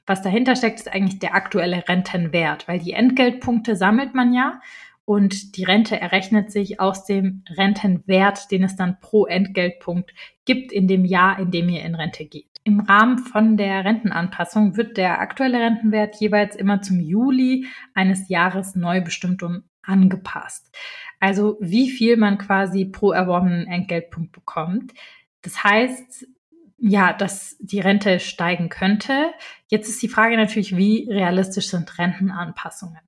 Was 0.06 0.22
dahinter 0.22 0.56
steckt, 0.56 0.80
ist 0.80 0.92
eigentlich 0.92 1.18
der 1.18 1.34
aktuelle 1.34 1.86
Rentenwert, 1.88 2.66
weil 2.66 2.80
die 2.80 2.92
Entgeltpunkte 2.92 3.76
sammelt 3.76 4.14
man 4.14 4.32
ja 4.32 4.60
und 5.04 5.56
die 5.56 5.64
Rente 5.64 6.00
errechnet 6.00 6.52
sich 6.52 6.80
aus 6.80 7.04
dem 7.04 7.44
Rentenwert, 7.48 8.50
den 8.50 8.64
es 8.64 8.76
dann 8.76 8.98
pro 9.00 9.26
Entgeltpunkt 9.26 10.12
gibt 10.44 10.72
in 10.72 10.88
dem 10.88 11.04
Jahr, 11.04 11.38
in 11.38 11.50
dem 11.50 11.68
ihr 11.68 11.82
in 11.82 11.94
Rente 11.94 12.26
geht. 12.26 12.46
Im 12.62 12.80
Rahmen 12.80 13.18
von 13.18 13.56
der 13.56 13.84
Rentenanpassung 13.84 14.76
wird 14.76 14.96
der 14.96 15.20
aktuelle 15.20 15.60
Rentenwert 15.60 16.16
jeweils 16.20 16.56
immer 16.56 16.82
zum 16.82 17.00
Juli 17.00 17.66
eines 17.94 18.28
Jahres 18.28 18.76
neu 18.76 19.00
bestimmt 19.00 19.42
und 19.42 19.64
angepasst. 19.82 20.74
Also 21.20 21.58
wie 21.60 21.90
viel 21.90 22.16
man 22.16 22.38
quasi 22.38 22.86
pro 22.86 23.12
erworbenen 23.12 23.66
Entgeltpunkt 23.66 24.32
bekommt. 24.32 24.92
Das 25.42 25.62
heißt, 25.62 26.26
ja, 26.78 27.12
dass 27.12 27.56
die 27.60 27.80
Rente 27.80 28.20
steigen 28.20 28.70
könnte. 28.70 29.30
Jetzt 29.68 29.88
ist 29.88 30.02
die 30.02 30.08
Frage 30.08 30.36
natürlich, 30.36 30.76
wie 30.76 31.06
realistisch 31.10 31.68
sind 31.68 31.98
Rentenanpassungen? 31.98 33.00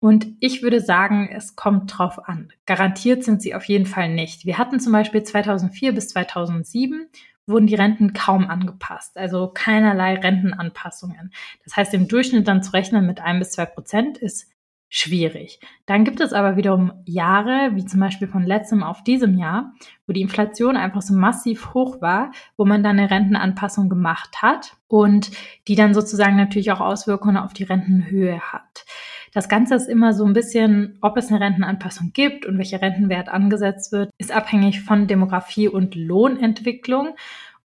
Und 0.00 0.28
ich 0.40 0.62
würde 0.62 0.80
sagen, 0.80 1.28
es 1.30 1.54
kommt 1.54 1.98
drauf 1.98 2.26
an. 2.26 2.50
Garantiert 2.64 3.22
sind 3.22 3.42
sie 3.42 3.54
auf 3.54 3.64
jeden 3.64 3.84
Fall 3.84 4.08
nicht. 4.08 4.46
Wir 4.46 4.56
hatten 4.56 4.80
zum 4.80 4.92
Beispiel 4.94 5.22
2004 5.22 5.92
bis 5.92 6.08
2007 6.08 7.08
wurden 7.46 7.66
die 7.66 7.74
Renten 7.74 8.12
kaum 8.14 8.46
angepasst, 8.46 9.18
also 9.18 9.50
keinerlei 9.52 10.14
Rentenanpassungen. 10.14 11.32
Das 11.64 11.76
heißt, 11.76 11.92
im 11.92 12.08
Durchschnitt 12.08 12.48
dann 12.48 12.62
zu 12.62 12.72
rechnen 12.72 13.06
mit 13.06 13.20
ein 13.20 13.38
bis 13.38 13.50
zwei 13.50 13.66
Prozent 13.66 14.16
ist 14.16 14.46
schwierig. 14.90 15.60
Dann 15.86 16.04
gibt 16.04 16.20
es 16.20 16.32
aber 16.32 16.56
wiederum 16.56 16.92
Jahre, 17.06 17.70
wie 17.74 17.84
zum 17.86 18.00
Beispiel 18.00 18.26
von 18.26 18.42
letztem 18.42 18.82
auf 18.82 19.04
diesem 19.04 19.38
Jahr, 19.38 19.72
wo 20.06 20.12
die 20.12 20.20
Inflation 20.20 20.76
einfach 20.76 21.00
so 21.00 21.14
massiv 21.14 21.72
hoch 21.72 22.02
war, 22.02 22.32
wo 22.56 22.64
man 22.64 22.82
dann 22.82 22.98
eine 22.98 23.10
Rentenanpassung 23.10 23.88
gemacht 23.88 24.42
hat 24.42 24.76
und 24.88 25.30
die 25.68 25.76
dann 25.76 25.94
sozusagen 25.94 26.36
natürlich 26.36 26.72
auch 26.72 26.80
Auswirkungen 26.80 27.36
auf 27.36 27.52
die 27.52 27.64
Rentenhöhe 27.64 28.40
hat. 28.40 28.84
Das 29.32 29.48
Ganze 29.48 29.76
ist 29.76 29.88
immer 29.88 30.12
so 30.12 30.24
ein 30.24 30.32
bisschen, 30.32 30.98
ob 31.00 31.16
es 31.16 31.30
eine 31.30 31.40
Rentenanpassung 31.40 32.10
gibt 32.12 32.44
und 32.44 32.58
welcher 32.58 32.82
Rentenwert 32.82 33.28
angesetzt 33.28 33.92
wird, 33.92 34.10
ist 34.18 34.32
abhängig 34.32 34.80
von 34.80 35.06
Demografie 35.06 35.68
und 35.68 35.94
Lohnentwicklung. 35.94 37.14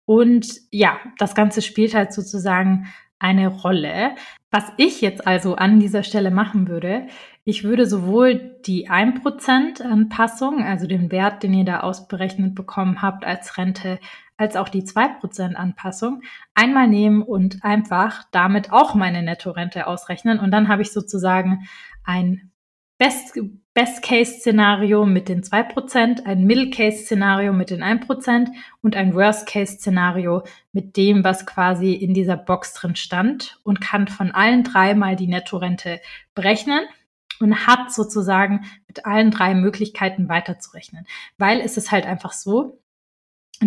Und 0.04 0.46
ja, 0.70 0.98
das 1.16 1.34
Ganze 1.34 1.62
spielt 1.62 1.94
halt 1.94 2.12
sozusagen 2.12 2.88
eine 3.18 3.48
Rolle. 3.48 4.14
Was 4.50 4.64
ich 4.76 5.00
jetzt 5.00 5.26
also 5.26 5.56
an 5.56 5.80
dieser 5.80 6.02
Stelle 6.02 6.30
machen 6.30 6.68
würde, 6.68 7.06
ich 7.44 7.64
würde 7.64 7.86
sowohl 7.86 8.56
die 8.66 8.88
1% 8.88 9.82
Anpassung, 9.82 10.62
also 10.62 10.86
den 10.86 11.10
Wert, 11.12 11.42
den 11.42 11.54
ihr 11.54 11.64
da 11.64 11.80
ausberechnet 11.80 12.54
bekommen 12.54 13.02
habt 13.02 13.24
als 13.24 13.58
Rente, 13.58 13.98
als 14.36 14.56
auch 14.56 14.68
die 14.68 14.82
2% 14.82 15.54
Anpassung 15.54 16.22
einmal 16.54 16.88
nehmen 16.88 17.22
und 17.22 17.64
einfach 17.64 18.24
damit 18.30 18.72
auch 18.72 18.94
meine 18.94 19.22
Nettorente 19.22 19.86
ausrechnen. 19.86 20.38
Und 20.38 20.50
dann 20.50 20.68
habe 20.68 20.82
ich 20.82 20.92
sozusagen 20.92 21.68
ein 22.04 22.50
Best, 22.98 23.38
Best-Case-Szenario 23.74 25.04
mit 25.04 25.28
den 25.28 25.42
2%, 25.42 26.24
ein 26.24 26.44
Middle-Case-Szenario 26.44 27.52
mit 27.52 27.70
den 27.70 27.82
1% 27.82 28.48
und 28.82 28.94
ein 28.94 29.14
Worst-Case-Szenario 29.14 30.44
mit 30.72 30.96
dem, 30.96 31.24
was 31.24 31.44
quasi 31.44 31.92
in 31.92 32.14
dieser 32.14 32.36
Box 32.36 32.74
drin 32.74 32.94
stand 32.94 33.58
und 33.64 33.80
kann 33.80 34.06
von 34.06 34.30
allen 34.30 34.62
drei 34.62 34.94
mal 34.94 35.16
die 35.16 35.26
Nettorente 35.26 36.00
berechnen 36.34 36.82
und 37.40 37.66
hat 37.66 37.92
sozusagen 37.92 38.64
mit 38.86 39.04
allen 39.06 39.32
drei 39.32 39.54
Möglichkeiten 39.54 40.28
weiterzurechnen. 40.28 41.06
Weil 41.36 41.60
es 41.60 41.76
ist 41.76 41.90
halt 41.90 42.06
einfach 42.06 42.32
so, 42.32 42.80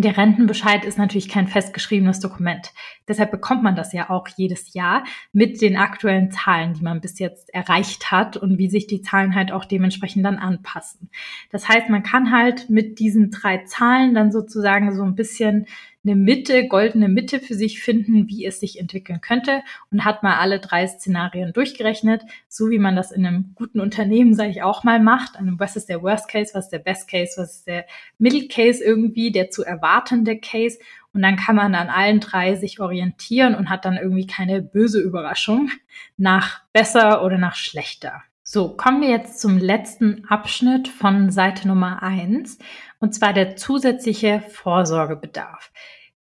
der 0.00 0.16
Rentenbescheid 0.16 0.84
ist 0.84 0.98
natürlich 0.98 1.28
kein 1.28 1.48
festgeschriebenes 1.48 2.20
Dokument. 2.20 2.72
Deshalb 3.06 3.30
bekommt 3.30 3.62
man 3.62 3.76
das 3.76 3.92
ja 3.92 4.10
auch 4.10 4.28
jedes 4.28 4.74
Jahr 4.74 5.04
mit 5.32 5.60
den 5.60 5.76
aktuellen 5.76 6.30
Zahlen, 6.30 6.74
die 6.74 6.82
man 6.82 7.00
bis 7.00 7.18
jetzt 7.18 7.52
erreicht 7.54 8.10
hat 8.10 8.36
und 8.36 8.58
wie 8.58 8.68
sich 8.68 8.86
die 8.86 9.02
Zahlen 9.02 9.34
halt 9.34 9.50
auch 9.52 9.64
dementsprechend 9.64 10.24
dann 10.24 10.36
anpassen. 10.36 11.10
Das 11.50 11.68
heißt, 11.68 11.88
man 11.88 12.02
kann 12.02 12.32
halt 12.32 12.70
mit 12.70 12.98
diesen 12.98 13.30
drei 13.30 13.58
Zahlen 13.64 14.14
dann 14.14 14.30
sozusagen 14.30 14.94
so 14.94 15.02
ein 15.02 15.14
bisschen 15.14 15.66
eine 16.08 16.16
Mitte, 16.16 16.66
goldene 16.66 17.08
Mitte 17.08 17.40
für 17.40 17.54
sich 17.54 17.82
finden, 17.82 18.28
wie 18.28 18.44
es 18.46 18.60
sich 18.60 18.80
entwickeln 18.80 19.20
könnte 19.20 19.62
und 19.90 20.04
hat 20.04 20.22
mal 20.22 20.38
alle 20.38 20.58
drei 20.58 20.86
Szenarien 20.86 21.52
durchgerechnet, 21.52 22.22
so 22.48 22.70
wie 22.70 22.78
man 22.78 22.96
das 22.96 23.12
in 23.12 23.26
einem 23.26 23.52
guten 23.54 23.80
Unternehmen, 23.80 24.34
sage 24.34 24.50
ich 24.50 24.62
auch 24.62 24.84
mal, 24.84 25.00
macht. 25.00 25.36
Also 25.36 25.52
was 25.58 25.76
ist 25.76 25.88
der 25.88 26.02
Worst 26.02 26.28
Case, 26.28 26.52
was 26.54 26.66
ist 26.66 26.72
der 26.72 26.78
Best 26.78 27.08
Case, 27.08 27.34
was 27.36 27.56
ist 27.56 27.66
der 27.66 27.86
Middle 28.18 28.48
Case 28.48 28.82
irgendwie, 28.82 29.30
der 29.30 29.50
zu 29.50 29.64
erwartende 29.64 30.38
Case. 30.38 30.78
Und 31.12 31.22
dann 31.22 31.36
kann 31.36 31.56
man 31.56 31.74
an 31.74 31.88
allen 31.88 32.20
drei 32.20 32.54
sich 32.54 32.80
orientieren 32.80 33.54
und 33.54 33.70
hat 33.70 33.84
dann 33.84 33.96
irgendwie 33.96 34.26
keine 34.26 34.62
böse 34.62 35.00
Überraschung 35.00 35.70
nach 36.16 36.62
besser 36.72 37.24
oder 37.24 37.38
nach 37.38 37.54
schlechter. 37.54 38.22
So, 38.50 38.70
kommen 38.70 39.02
wir 39.02 39.10
jetzt 39.10 39.40
zum 39.40 39.58
letzten 39.58 40.24
Abschnitt 40.26 40.88
von 40.88 41.30
Seite 41.30 41.68
Nummer 41.68 42.02
eins 42.02 42.58
und 43.00 43.14
zwar 43.14 43.32
der 43.32 43.56
zusätzliche 43.56 44.42
Vorsorgebedarf. 44.48 45.70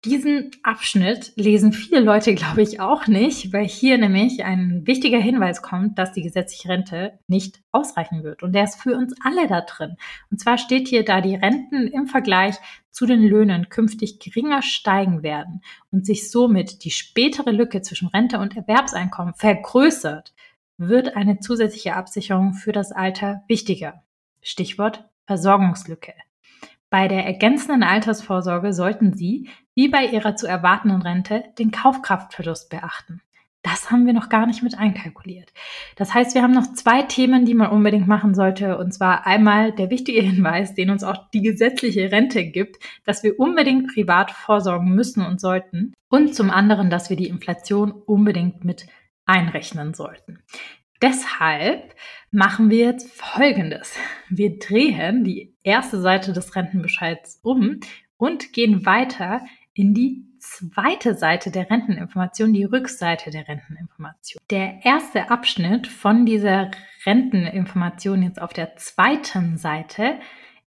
Diesen 0.06 0.52
Abschnitt 0.62 1.34
lesen 1.36 1.74
viele 1.74 2.00
Leute, 2.00 2.36
glaube 2.36 2.62
ich, 2.62 2.80
auch 2.80 3.08
nicht, 3.08 3.52
weil 3.52 3.68
hier 3.68 3.98
nämlich 3.98 4.46
ein 4.46 4.86
wichtiger 4.86 5.18
Hinweis 5.18 5.64
kommt, 5.64 5.98
dass 5.98 6.14
die 6.14 6.22
gesetzliche 6.22 6.70
Rente 6.70 7.20
nicht 7.28 7.62
ausreichen 7.72 8.24
wird. 8.24 8.44
Und 8.44 8.54
der 8.54 8.66
ist 8.66 8.80
für 8.80 8.96
uns 8.96 9.16
alle 9.24 9.48
da 9.48 9.62
drin. 9.62 9.98
Und 10.30 10.40
zwar 10.40 10.60
steht 10.60 10.88
hier, 10.88 11.04
da 11.04 11.20
die 11.20 11.36
Renten 11.36 11.88
im 11.88 12.06
Vergleich 12.06 12.56
zu 12.92 13.08
den 13.08 13.24
Löhnen 13.24 13.70
künftig 13.70 14.20
geringer 14.20 14.62
steigen 14.62 15.24
werden 15.24 15.62
und 15.92 16.06
sich 16.06 16.30
somit 16.30 16.84
die 16.84 16.92
spätere 16.92 17.52
Lücke 17.52 17.82
zwischen 17.82 18.08
Rente 18.08 18.38
und 18.38 18.56
Erwerbseinkommen 18.56 19.34
vergrößert, 19.34 20.34
wird 20.78 21.16
eine 21.16 21.40
zusätzliche 21.40 21.96
Absicherung 21.96 22.54
für 22.54 22.72
das 22.72 22.92
Alter 22.92 23.44
wichtiger. 23.48 24.04
Stichwort 24.42 25.10
Versorgungslücke. 25.26 26.14
Bei 26.90 27.08
der 27.08 27.26
ergänzenden 27.26 27.84
Altersvorsorge 27.84 28.72
sollten 28.72 29.14
Sie, 29.14 29.50
wie 29.76 29.90
bei 29.90 30.06
Ihrer 30.06 30.36
zu 30.36 30.48
erwartenden 30.48 31.02
Rente, 31.02 31.44
den 31.60 31.72
Kaufkraftverlust 31.72 32.70
beachten. 32.70 33.22
Das 33.62 33.92
haben 33.92 34.06
wir 34.06 34.14
noch 34.14 34.30
gar 34.30 34.46
nicht 34.46 34.64
mit 34.64 34.78
einkalkuliert. 34.78 35.52
Das 35.98 36.14
heißt, 36.14 36.36
wir 36.36 36.42
haben 36.42 36.54
noch 36.54 36.72
zwei 36.74 37.02
Themen, 37.02 37.44
die 37.44 37.54
man 37.54 37.70
unbedingt 37.70 38.08
machen 38.08 38.34
sollte. 38.34 38.78
Und 38.78 38.94
zwar 38.94 39.28
einmal 39.28 39.74
der 39.74 39.90
wichtige 39.90 40.22
Hinweis, 40.22 40.74
den 40.74 40.90
uns 40.90 41.04
auch 41.04 41.30
die 41.34 41.42
gesetzliche 41.42 42.10
Rente 42.10 42.46
gibt, 42.46 42.78
dass 43.04 43.24
wir 43.24 43.38
unbedingt 43.38 43.94
privat 43.94 44.32
vorsorgen 44.32 44.96
müssen 44.96 45.26
und 45.26 45.42
sollten. 45.42 45.94
Und 46.08 46.34
zum 46.34 46.50
anderen, 46.50 46.90
dass 46.90 47.10
wir 47.10 47.18
die 47.18 47.28
Inflation 47.28 47.92
unbedingt 47.92 48.64
mit 48.64 48.88
einrechnen 49.26 49.94
sollten. 49.94 50.40
Deshalb 51.02 51.94
machen 52.32 52.70
wir 52.70 52.86
jetzt 52.86 53.12
Folgendes. 53.12 53.96
Wir 54.30 54.58
drehen 54.60 55.26
die 55.26 55.57
erste 55.68 56.02
Seite 56.02 56.34
des 56.34 56.56
Rentenbescheids 56.56 57.40
um 57.44 57.80
und 58.18 58.54
gehen 58.54 58.86
weiter 58.86 59.42
in 59.74 59.94
die 59.94 60.24
zweite 60.40 61.14
Seite 61.14 61.52
der 61.52 61.70
Renteninformation, 61.70 62.54
die 62.54 62.64
Rückseite 62.64 63.30
der 63.30 63.48
Renteninformation. 63.48 64.42
Der 64.50 64.80
erste 64.84 65.30
Abschnitt 65.30 65.88
von 65.88 66.26
dieser 66.26 66.72
Renteninformation 67.06 68.24
jetzt 68.24 68.42
auf 68.42 68.54
der 68.54 68.76
zweiten 68.78 69.58
Seite 69.58 70.20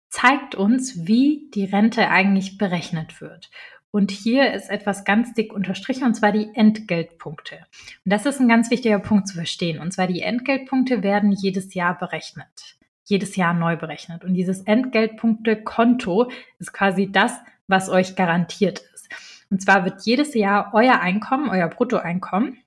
zeigt 0.10 0.56
uns, 0.56 1.06
wie 1.06 1.50
die 1.54 1.66
Rente 1.66 2.10
eigentlich 2.10 2.58
berechnet 2.58 3.20
wird. 3.22 3.52
Und 3.92 4.12
hier 4.12 4.54
ist 4.54 4.70
etwas 4.70 5.06
ganz 5.06 5.34
dick 5.34 5.54
unterstrichen, 5.54 6.04
und 6.04 6.16
zwar 6.16 6.32
die 6.32 6.50
Entgeltpunkte. 6.54 7.60
Und 8.04 8.12
das 8.12 8.26
ist 8.26 8.40
ein 8.40 8.50
ganz 8.50 8.70
wichtiger 8.70 9.00
Punkt 9.00 9.28
zu 9.28 9.36
verstehen. 9.36 9.80
Und 9.80 9.94
zwar 9.94 10.08
die 10.08 10.22
Entgeltpunkte 10.22 11.04
werden 11.04 11.32
jedes 11.32 11.74
Jahr 11.74 11.98
berechnet. 11.98 12.78
Jedes 13.06 13.36
Jahr 13.36 13.54
neu 13.54 13.78
berechnet. 13.78 14.24
Und 14.24 14.34
dieses 14.34 14.62
Entgeltpunkte-Konto 14.62 16.32
ist 16.60 16.74
quasi 16.74 17.12
das, 17.12 17.34
was 17.68 17.90
euch 17.90 18.16
garantiert 18.16 18.82
ist. 18.94 19.10
Und 19.50 19.62
zwar 19.62 19.86
wird 19.86 20.06
jedes 20.06 20.34
Jahr 20.34 20.72
euer 20.74 21.00
Einkommen, 21.00 21.50
euer 21.50 21.70
Bruttoeinkommen 21.70 22.58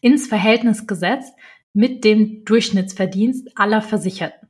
ins 0.00 0.28
Verhältnis 0.28 0.86
gesetzt 0.86 1.34
mit 1.72 2.04
dem 2.04 2.44
Durchschnittsverdienst 2.44 3.58
aller 3.58 3.82
Versicherten. 3.82 4.48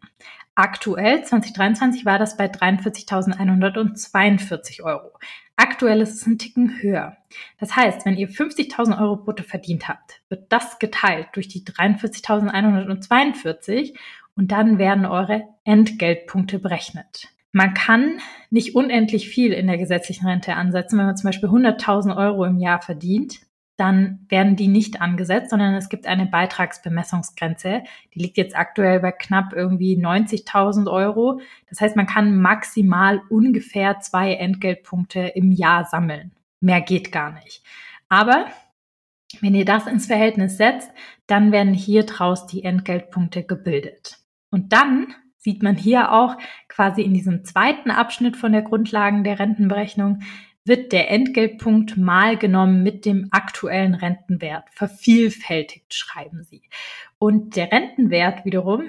Aktuell, 0.55 1.23
2023, 1.23 2.05
war 2.07 2.19
das 2.19 2.37
bei 2.37 2.47
43.142 2.47 4.83
Euro. 4.83 5.13
Aktuell 5.57 6.01
ist 6.01 6.15
es 6.15 6.27
ein 6.27 6.39
Ticken 6.39 6.81
höher. 6.81 7.19
Das 7.59 7.77
heißt, 7.77 8.07
wenn 8.07 8.17
ihr 8.17 8.31
50.000 8.31 8.99
Euro 9.01 9.17
brutto 9.17 9.43
verdient 9.43 9.89
habt, 9.89 10.23
wird 10.29 10.53
das 10.53 10.79
geteilt 10.79 11.29
durch 11.35 11.49
die 11.49 11.65
43.142 11.65 13.95
und 14.37 14.53
dann 14.53 14.79
werden 14.79 15.07
eure 15.07 15.45
Entgeltpunkte 15.65 16.59
berechnet. 16.59 17.29
Man 17.53 17.73
kann 17.73 18.21
nicht 18.51 18.75
unendlich 18.75 19.29
viel 19.29 19.53
in 19.53 19.67
der 19.67 19.79
gesetzlichen 19.79 20.27
Rente 20.27 20.55
ansetzen. 20.55 20.99
Wenn 20.99 21.07
man 21.07 21.17
zum 21.17 21.29
Beispiel 21.29 21.49
100.000 21.49 22.15
Euro 22.17 22.45
im 22.45 22.59
Jahr 22.59 22.83
verdient, 22.83 23.41
dann 23.79 24.27
werden 24.29 24.57
die 24.57 24.69
nicht 24.69 25.01
angesetzt, 25.01 25.51
sondern 25.51 25.75
es 25.75 25.89
gibt 25.89 26.07
eine 26.07 26.27
Beitragsbemessungsgrenze. 26.27 27.83
Die 28.15 28.19
liegt 28.19 28.37
jetzt 28.37 28.57
aktuell 28.57 29.01
bei 29.01 29.13
knapp 29.13 29.53
irgendwie 29.53 29.99
90.000 29.99 30.91
Euro. 30.91 31.41
Das 31.69 31.81
heißt, 31.81 31.97
man 31.97 32.07
kann 32.07 32.41
maximal 32.41 33.23
ungefähr 33.29 34.01
zwei 34.01 34.35
Entgeltpunkte 34.35 35.21
im 35.21 35.53
Jahr 35.53 35.85
sammeln. 35.85 36.33
Mehr 36.61 36.81
geht 36.81 37.13
gar 37.13 37.33
nicht. 37.33 37.63
Aber 38.09 38.47
wenn 39.41 39.55
ihr 39.55 39.65
das 39.65 39.87
ins 39.87 40.07
Verhältnis 40.07 40.57
setzt, 40.57 40.91
dann 41.27 41.53
werden 41.53 41.75
hier 41.75 42.05
draus 42.05 42.47
die 42.47 42.65
Entgeltpunkte 42.65 43.45
gebildet. 43.45 44.19
Und 44.57 44.73
dann 44.73 45.15
sieht 45.37 45.63
man 45.63 45.77
hier 45.77 46.13
auch 46.13 46.39
quasi 46.69 47.03
in 47.03 47.13
diesem 47.13 47.45
zweiten 47.45 47.91
Abschnitt 47.91 48.39
von 48.39 48.53
der 48.53 48.63
Grundlagen 48.63 49.23
der 49.23 49.39
Rentenberechnung, 49.39 50.21
wird 50.65 50.93
der 50.93 51.11
Entgeltpunkt 51.11 51.99
mal 51.99 52.39
genommen 52.39 52.83
mit 52.83 53.05
dem 53.05 53.29
aktuellen 53.33 53.95
Rentenwert. 53.95 54.65
Vervielfältigt, 54.71 55.93
schreiben 55.93 56.43
sie. 56.43 56.63
Und 57.19 57.55
der 57.57 57.71
Rentenwert 57.71 58.47
wiederum, 58.47 58.85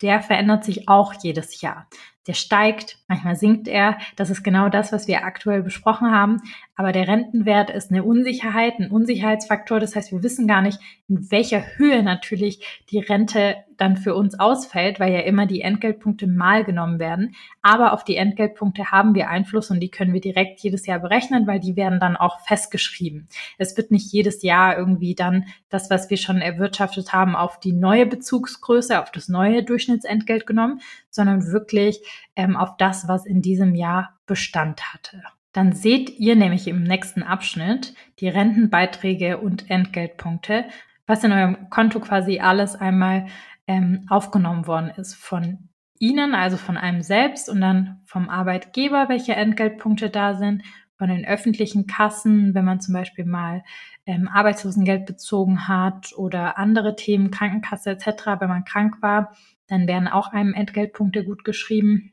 der 0.00 0.22
verändert 0.22 0.64
sich 0.64 0.88
auch 0.88 1.12
jedes 1.20 1.60
Jahr. 1.62 1.88
Der 2.28 2.34
steigt, 2.34 2.98
manchmal 3.08 3.36
sinkt 3.36 3.66
er. 3.66 3.98
Das 4.16 4.30
ist 4.30 4.44
genau 4.44 4.68
das, 4.68 4.92
was 4.92 5.08
wir 5.08 5.24
aktuell 5.24 5.62
besprochen 5.62 6.12
haben. 6.12 6.36
Aber 6.76 6.92
der 6.92 7.08
Rentenwert 7.08 7.70
ist 7.70 7.90
eine 7.90 8.04
Unsicherheit, 8.04 8.78
ein 8.78 8.90
Unsicherheitsfaktor. 8.90 9.80
Das 9.80 9.96
heißt, 9.96 10.12
wir 10.12 10.22
wissen 10.22 10.46
gar 10.46 10.62
nicht, 10.62 10.78
in 11.08 11.30
welcher 11.30 11.64
Höhe 11.76 12.02
natürlich 12.02 12.84
die 12.90 13.00
Rente 13.00 13.56
dann 13.78 13.96
für 13.96 14.14
uns 14.14 14.38
ausfällt, 14.38 15.00
weil 15.00 15.12
ja 15.12 15.20
immer 15.20 15.46
die 15.46 15.62
Entgeltpunkte 15.62 16.26
mal 16.26 16.64
genommen 16.64 16.98
werden. 16.98 17.34
Aber 17.62 17.92
auf 17.92 18.04
die 18.04 18.16
Entgeltpunkte 18.16 18.90
haben 18.90 19.14
wir 19.14 19.30
Einfluss 19.30 19.70
und 19.70 19.80
die 19.80 19.90
können 19.90 20.12
wir 20.12 20.20
direkt 20.20 20.60
jedes 20.60 20.84
Jahr 20.84 20.98
berechnen, 20.98 21.46
weil 21.46 21.60
die 21.60 21.76
werden 21.76 22.00
dann 22.00 22.16
auch 22.16 22.40
festgeschrieben. 22.40 23.28
Es 23.56 23.76
wird 23.76 23.90
nicht 23.90 24.12
jedes 24.12 24.42
Jahr 24.42 24.76
irgendwie 24.76 25.14
dann 25.14 25.46
das, 25.70 25.90
was 25.90 26.10
wir 26.10 26.16
schon 26.16 26.40
erwirtschaftet 26.40 27.12
haben, 27.12 27.36
auf 27.36 27.58
die 27.60 27.72
neue 27.72 28.04
Bezugsgröße, 28.04 29.00
auf 29.00 29.10
das 29.10 29.28
neue 29.28 29.62
Durchschnittsentgelt 29.62 30.46
genommen, 30.46 30.80
sondern 31.10 31.46
wirklich 31.46 32.00
ähm, 32.36 32.56
auf 32.56 32.76
das, 32.76 33.08
was 33.08 33.26
in 33.26 33.42
diesem 33.42 33.74
Jahr 33.74 34.18
Bestand 34.26 34.92
hatte. 34.92 35.22
Dann 35.52 35.72
seht 35.72 36.10
ihr 36.18 36.36
nämlich 36.36 36.68
im 36.68 36.82
nächsten 36.82 37.22
Abschnitt 37.22 37.94
die 38.20 38.28
Rentenbeiträge 38.28 39.38
und 39.38 39.70
Entgeltpunkte, 39.70 40.64
was 41.06 41.24
in 41.24 41.32
eurem 41.32 41.70
Konto 41.70 42.00
quasi 42.00 42.38
alles 42.38 42.76
einmal 42.76 43.26
ähm, 43.66 44.06
aufgenommen 44.08 44.66
worden 44.66 44.90
ist 44.90 45.14
von 45.14 45.68
Ihnen, 45.98 46.34
also 46.34 46.56
von 46.56 46.76
einem 46.76 47.02
selbst 47.02 47.48
und 47.48 47.60
dann 47.60 48.00
vom 48.04 48.28
Arbeitgeber, 48.28 49.08
welche 49.08 49.34
Entgeltpunkte 49.34 50.10
da 50.10 50.34
sind, 50.34 50.62
von 50.98 51.08
den 51.08 51.24
öffentlichen 51.24 51.86
Kassen, 51.86 52.54
wenn 52.54 52.64
man 52.64 52.80
zum 52.80 52.92
Beispiel 52.92 53.24
mal 53.24 53.62
ähm, 54.04 54.28
Arbeitslosengeld 54.28 55.06
bezogen 55.06 55.68
hat 55.68 56.12
oder 56.16 56.58
andere 56.58 56.96
Themen, 56.96 57.30
Krankenkasse 57.30 57.90
etc., 57.90 58.26
wenn 58.40 58.48
man 58.48 58.64
krank 58.64 59.00
war, 59.00 59.32
dann 59.68 59.86
werden 59.86 60.08
auch 60.08 60.32
einem 60.32 60.54
Entgeltpunkte 60.54 61.24
gut 61.24 61.44
geschrieben. 61.44 62.12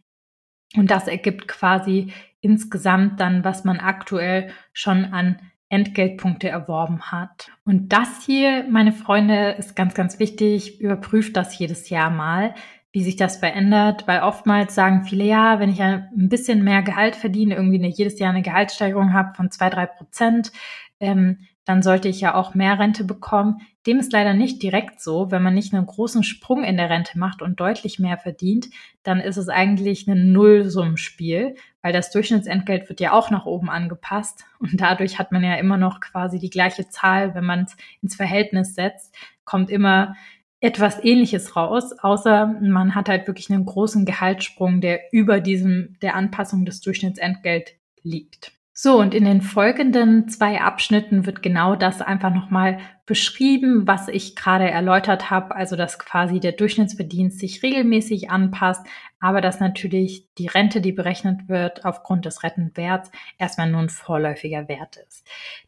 Und 0.75 0.91
das 0.91 1.07
ergibt 1.07 1.47
quasi 1.47 2.13
insgesamt 2.41 3.19
dann, 3.19 3.43
was 3.43 3.63
man 3.63 3.79
aktuell 3.79 4.51
schon 4.71 5.05
an 5.05 5.39
Entgeltpunkte 5.69 6.47
erworben 6.47 7.11
hat. 7.11 7.51
Und 7.65 7.91
das 7.91 8.23
hier, 8.25 8.65
meine 8.69 8.93
Freunde, 8.93 9.55
ist 9.57 9.75
ganz, 9.75 9.95
ganz 9.95 10.19
wichtig. 10.19 10.79
Überprüft 10.79 11.35
das 11.35 11.57
jedes 11.57 11.89
Jahr 11.89 12.11
mal, 12.11 12.53
wie 12.95 13.03
sich 13.03 13.17
das 13.17 13.35
verändert, 13.35 14.07
weil 14.07 14.21
oftmals 14.21 14.73
sagen 14.73 15.03
viele, 15.03 15.25
ja, 15.25 15.59
wenn 15.59 15.69
ich 15.69 15.81
ein 15.81 16.07
bisschen 16.13 16.63
mehr 16.63 16.81
Gehalt 16.81 17.17
verdiene, 17.17 17.55
irgendwie 17.55 17.77
eine, 17.77 17.89
jedes 17.89 18.17
Jahr 18.19 18.29
eine 18.29 18.41
Gehaltssteigerung 18.41 19.11
habe 19.11 19.33
von 19.35 19.51
zwei, 19.51 19.69
drei 19.69 19.85
Prozent, 19.85 20.53
ähm, 21.01 21.39
dann 21.65 21.83
sollte 21.83 22.07
ich 22.07 22.21
ja 22.21 22.35
auch 22.35 22.55
mehr 22.55 22.79
Rente 22.79 23.03
bekommen. 23.03 23.57
Dem 23.85 23.99
ist 23.99 24.13
leider 24.13 24.33
nicht 24.33 24.63
direkt 24.63 25.01
so. 25.01 25.29
Wenn 25.29 25.43
man 25.43 25.53
nicht 25.53 25.73
einen 25.73 25.85
großen 25.85 26.23
Sprung 26.23 26.63
in 26.63 26.77
der 26.77 26.89
Rente 26.89 27.19
macht 27.19 27.41
und 27.41 27.59
deutlich 27.59 27.99
mehr 27.99 28.17
verdient, 28.17 28.69
dann 29.03 29.19
ist 29.19 29.35
es 29.35 29.49
eigentlich 29.49 30.07
ein 30.07 30.31
Nullsummenspiel, 30.31 31.55
weil 31.81 31.91
das 31.91 32.11
Durchschnittsentgelt 32.11 32.87
wird 32.87 33.01
ja 33.01 33.11
auch 33.11 33.29
nach 33.29 33.45
oben 33.45 33.69
angepasst 33.69 34.45
und 34.59 34.79
dadurch 34.79 35.19
hat 35.19 35.33
man 35.33 35.43
ja 35.43 35.55
immer 35.55 35.75
noch 35.75 35.99
quasi 35.99 36.39
die 36.39 36.49
gleiche 36.49 36.87
Zahl, 36.87 37.35
wenn 37.35 37.43
man 37.43 37.63
es 37.65 37.75
ins 38.01 38.15
Verhältnis 38.15 38.73
setzt, 38.73 39.13
kommt 39.43 39.69
immer 39.69 40.15
etwas 40.65 41.03
ähnliches 41.03 41.55
raus, 41.55 41.93
außer 41.99 42.47
man 42.59 42.95
hat 42.95 43.07
halt 43.07 43.27
wirklich 43.27 43.51
einen 43.51 43.65
großen 43.65 44.03
Gehaltssprung, 44.03 44.81
der 44.81 45.13
über 45.13 45.39
diesem 45.39 45.97
der 46.01 46.15
Anpassung 46.15 46.65
des 46.65 46.81
Durchschnittsentgelt 46.81 47.75
liegt. 48.01 48.51
So, 48.77 48.99
und 48.99 49.13
in 49.13 49.23
den 49.23 49.41
folgenden 49.41 50.27
zwei 50.27 50.59
Abschnitten 50.59 51.25
wird 51.25 51.41
genau 51.41 51.77
das 51.77 52.01
einfach 52.01 52.33
nochmal 52.33 52.79
beschrieben, 53.05 53.87
was 53.87 54.09
ich 54.09 54.35
gerade 54.35 54.69
erläutert 54.69 55.31
habe, 55.31 55.55
also 55.55 55.77
dass 55.77 55.97
quasi 55.97 56.41
der 56.41 56.51
Durchschnittsverdienst 56.51 57.39
sich 57.39 57.63
regelmäßig 57.63 58.29
anpasst, 58.29 58.85
aber 59.21 59.39
dass 59.39 59.61
natürlich 59.61 60.27
die 60.37 60.47
Rente, 60.47 60.81
die 60.81 60.91
berechnet 60.91 61.47
wird, 61.47 61.85
aufgrund 61.85 62.25
des 62.25 62.43
Rentenwerts 62.43 63.11
erstmal 63.37 63.71
nur 63.71 63.79
ein 63.79 63.87
vorläufiger 63.87 64.67
Wert 64.67 64.97
ist. 65.07 65.25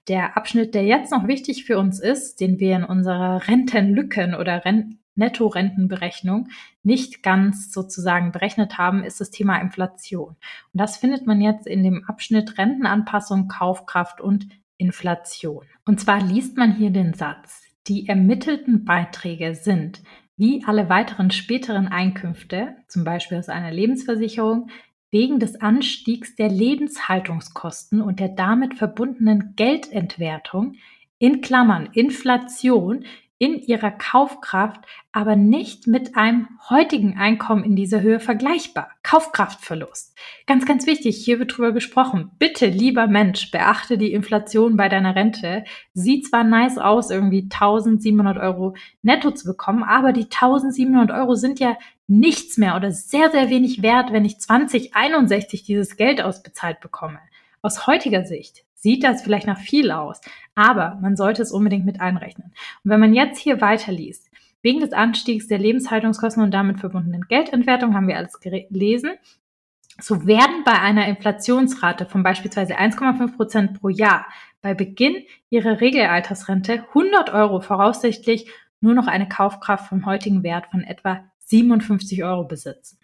Der 0.10 0.36
Abschnitt, 0.36 0.76
der 0.76 0.84
jetzt 0.84 1.14
noch 1.14 1.30
wichtig 1.30 1.64
für 1.64 1.78
uns 1.78 2.02
ist, 2.02 2.42
den 2.42 2.60
wir 2.60 2.76
in 2.76 2.84
unserer 2.84 3.48
Rentenlücken 3.48 4.36
oder 4.36 4.66
Renten 4.66 5.00
Nettorentenberechnung 5.18 6.50
nicht 6.84 7.24
ganz 7.24 7.72
sozusagen 7.72 8.32
berechnet 8.32 8.78
haben, 8.78 9.04
ist 9.04 9.20
das 9.20 9.32
Thema 9.32 9.58
Inflation. 9.58 10.30
Und 10.30 10.38
das 10.74 10.98
findet 10.98 11.28
man 11.28 11.42
jetzt 11.42 11.68
in 11.68 11.84
dem 11.84 12.06
Abschnitt 12.06 12.58
Rentenanpassung, 12.58 13.48
Kaufkraft 13.48 14.22
und 14.22 14.48
Inflation. 14.78 15.66
Und 15.86 16.00
zwar 16.00 16.22
liest 16.22 16.58
man 16.58 16.76
hier 16.76 16.92
den 16.92 17.14
Satz, 17.14 17.64
die 17.88 18.08
ermittelten 18.08 18.86
Beiträge 18.86 19.56
sind 19.56 20.02
wie 20.38 20.64
alle 20.66 20.88
weiteren 20.88 21.32
späteren 21.32 21.88
Einkünfte, 21.88 22.76
zum 22.88 23.04
Beispiel 23.04 23.40
aus 23.40 23.50
einer 23.50 23.72
Lebensversicherung, 23.72 24.70
wegen 25.10 25.40
des 25.40 25.60
Anstiegs 25.62 26.36
der 26.36 26.50
Lebenshaltungskosten 26.50 28.02
und 28.02 28.20
der 28.20 28.30
damit 28.30 28.76
verbundenen 28.76 29.54
Geldentwertung 29.56 30.76
in 31.18 31.42
Klammern 31.42 31.90
Inflation 31.94 33.06
in 33.40 33.62
ihrer 33.62 33.92
Kaufkraft, 33.92 34.82
aber 35.12 35.36
nicht 35.36 35.86
mit 35.86 36.18
einem 36.18 36.48
heutigen 36.70 37.18
Einkommen 37.18 37.64
in 37.64 37.76
dieser 37.76 38.02
Höhe 38.02 38.20
vergleichbar. 38.20 38.90
Kaufkraftverlust. 39.04 40.18
Ganz, 40.48 40.66
ganz 40.66 40.88
wichtig, 40.88 41.18
hier 41.24 41.38
wird 41.38 41.56
drüber 41.56 41.72
gesprochen. 41.72 42.32
Bitte, 42.40 42.66
lieber 42.66 43.08
Mensch, 43.08 43.52
beachte 43.52 43.98
die 43.98 44.12
Inflation 44.12 44.76
bei 44.76 44.90
deiner 44.90 45.16
Rente. 45.16 45.66
Sieht 45.94 46.28
zwar 46.28 46.44
nice 46.44 46.78
aus, 46.80 47.12
irgendwie 47.12 47.44
1700 47.44 48.38
Euro 48.38 48.76
netto 49.04 49.32
zu 49.32 49.46
bekommen, 49.48 49.84
aber 49.84 50.14
die 50.14 50.24
1700 50.24 51.12
Euro 51.12 51.36
sind 51.36 51.60
ja 51.60 51.78
nichts 52.08 52.58
mehr 52.58 52.76
oder 52.76 52.92
sehr, 52.92 53.30
sehr 53.32 53.50
wenig 53.50 53.82
wert, 53.84 54.12
wenn 54.14 54.26
ich 54.26 54.40
2061 54.40 55.64
dieses 55.64 55.96
Geld 55.96 56.22
ausbezahlt 56.22 56.80
bekomme. 56.80 57.20
Aus 57.62 57.86
heutiger 57.86 58.26
Sicht 58.26 58.67
sieht 58.78 59.04
das 59.04 59.22
vielleicht 59.22 59.48
nach 59.48 59.60
viel 59.60 59.92
aus, 59.92 60.22
aber 60.56 60.98
man 61.02 61.16
sollte 61.16 61.42
es 61.42 61.52
unbedingt 61.52 61.86
mit 61.86 62.00
einrechnen. 62.00 62.54
Und 62.84 62.92
wenn 62.92 63.00
man 63.00 63.14
jetzt 63.14 63.40
hier 63.40 63.60
weiterliest, 63.60 64.30
wegen 64.62 64.80
des 64.80 64.94
Anstiegs 64.94 65.48
der 65.48 65.60
Lebenshaltungskosten 65.60 66.44
und 66.44 66.52
damit 66.52 66.80
verbundenen 66.80 67.26
Geldentwertung 67.28 67.96
haben 67.96 68.08
wir 68.08 68.18
alles 68.18 68.40
gelesen, 68.40 69.12
so 70.00 70.28
werden 70.28 70.64
bei 70.64 70.80
einer 70.80 71.08
Inflationsrate 71.08 72.06
von 72.06 72.24
beispielsweise 72.24 72.78
1,5 72.78 73.36
Prozent 73.36 73.80
pro 73.80 73.90
Jahr 73.90 74.28
bei 74.62 74.74
Beginn 74.74 75.24
ihrer 75.50 75.82
Regelaltersrente 75.82 76.86
100 76.90 77.34
Euro 77.34 77.62
voraussichtlich 77.62 78.50
nur 78.80 78.94
noch 78.94 79.08
eine 79.08 79.28
Kaufkraft 79.28 79.90
vom 79.90 80.06
heutigen 80.06 80.44
Wert 80.44 80.68
von 80.68 80.84
etwa 80.84 81.24
57 81.40 82.24
Euro 82.24 82.44
besitzen. 82.44 83.00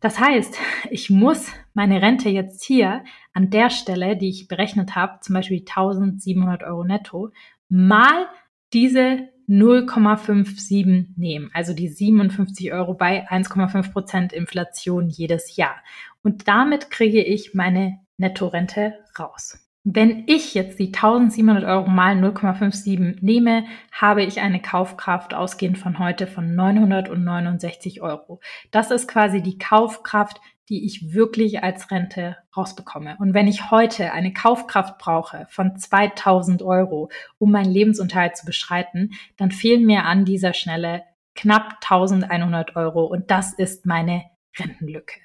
Das 0.00 0.18
heißt, 0.18 0.58
ich 0.90 1.10
muss 1.10 1.52
meine 1.74 2.00
Rente 2.00 2.30
jetzt 2.30 2.64
hier 2.64 3.04
an 3.34 3.50
der 3.50 3.70
Stelle, 3.70 4.16
die 4.16 4.30
ich 4.30 4.48
berechnet 4.48 4.96
habe, 4.96 5.20
zum 5.20 5.34
Beispiel 5.34 5.60
1700 5.60 6.62
Euro 6.62 6.84
netto, 6.84 7.30
mal 7.68 8.26
diese 8.72 9.28
0,57 9.48 11.08
nehmen, 11.16 11.50
also 11.52 11.74
die 11.74 11.88
57 11.88 12.72
Euro 12.72 12.94
bei 12.94 13.28
1,5 13.28 13.92
Prozent 13.92 14.32
Inflation 14.32 15.08
jedes 15.08 15.56
Jahr. 15.56 15.76
Und 16.22 16.48
damit 16.48 16.90
kriege 16.90 17.22
ich 17.22 17.52
meine 17.52 17.98
Nettorente 18.16 18.94
raus. 19.18 19.69
Wenn 19.82 20.24
ich 20.26 20.52
jetzt 20.52 20.78
die 20.78 20.88
1700 20.88 21.64
Euro 21.64 21.88
mal 21.88 22.14
0,57 22.14 23.16
nehme, 23.22 23.64
habe 23.90 24.22
ich 24.22 24.40
eine 24.40 24.60
Kaufkraft 24.60 25.32
ausgehend 25.32 25.78
von 25.78 25.98
heute 25.98 26.26
von 26.26 26.54
969 26.54 28.02
Euro. 28.02 28.40
Das 28.70 28.90
ist 28.90 29.08
quasi 29.08 29.42
die 29.42 29.56
Kaufkraft, 29.56 30.38
die 30.68 30.84
ich 30.84 31.14
wirklich 31.14 31.64
als 31.64 31.90
Rente 31.90 32.36
rausbekomme. 32.54 33.16
Und 33.20 33.32
wenn 33.32 33.48
ich 33.48 33.70
heute 33.70 34.12
eine 34.12 34.34
Kaufkraft 34.34 34.98
brauche 34.98 35.46
von 35.48 35.74
2000 35.76 36.62
Euro, 36.62 37.10
um 37.38 37.50
meinen 37.50 37.72
Lebensunterhalt 37.72 38.36
zu 38.36 38.44
beschreiten, 38.44 39.12
dann 39.38 39.50
fehlen 39.50 39.86
mir 39.86 40.04
an 40.04 40.26
dieser 40.26 40.52
Schnelle 40.52 41.04
knapp 41.34 41.78
1100 41.82 42.76
Euro. 42.76 43.06
Und 43.06 43.30
das 43.30 43.54
ist 43.54 43.86
meine 43.86 44.24
Rentenlücke. 44.58 45.20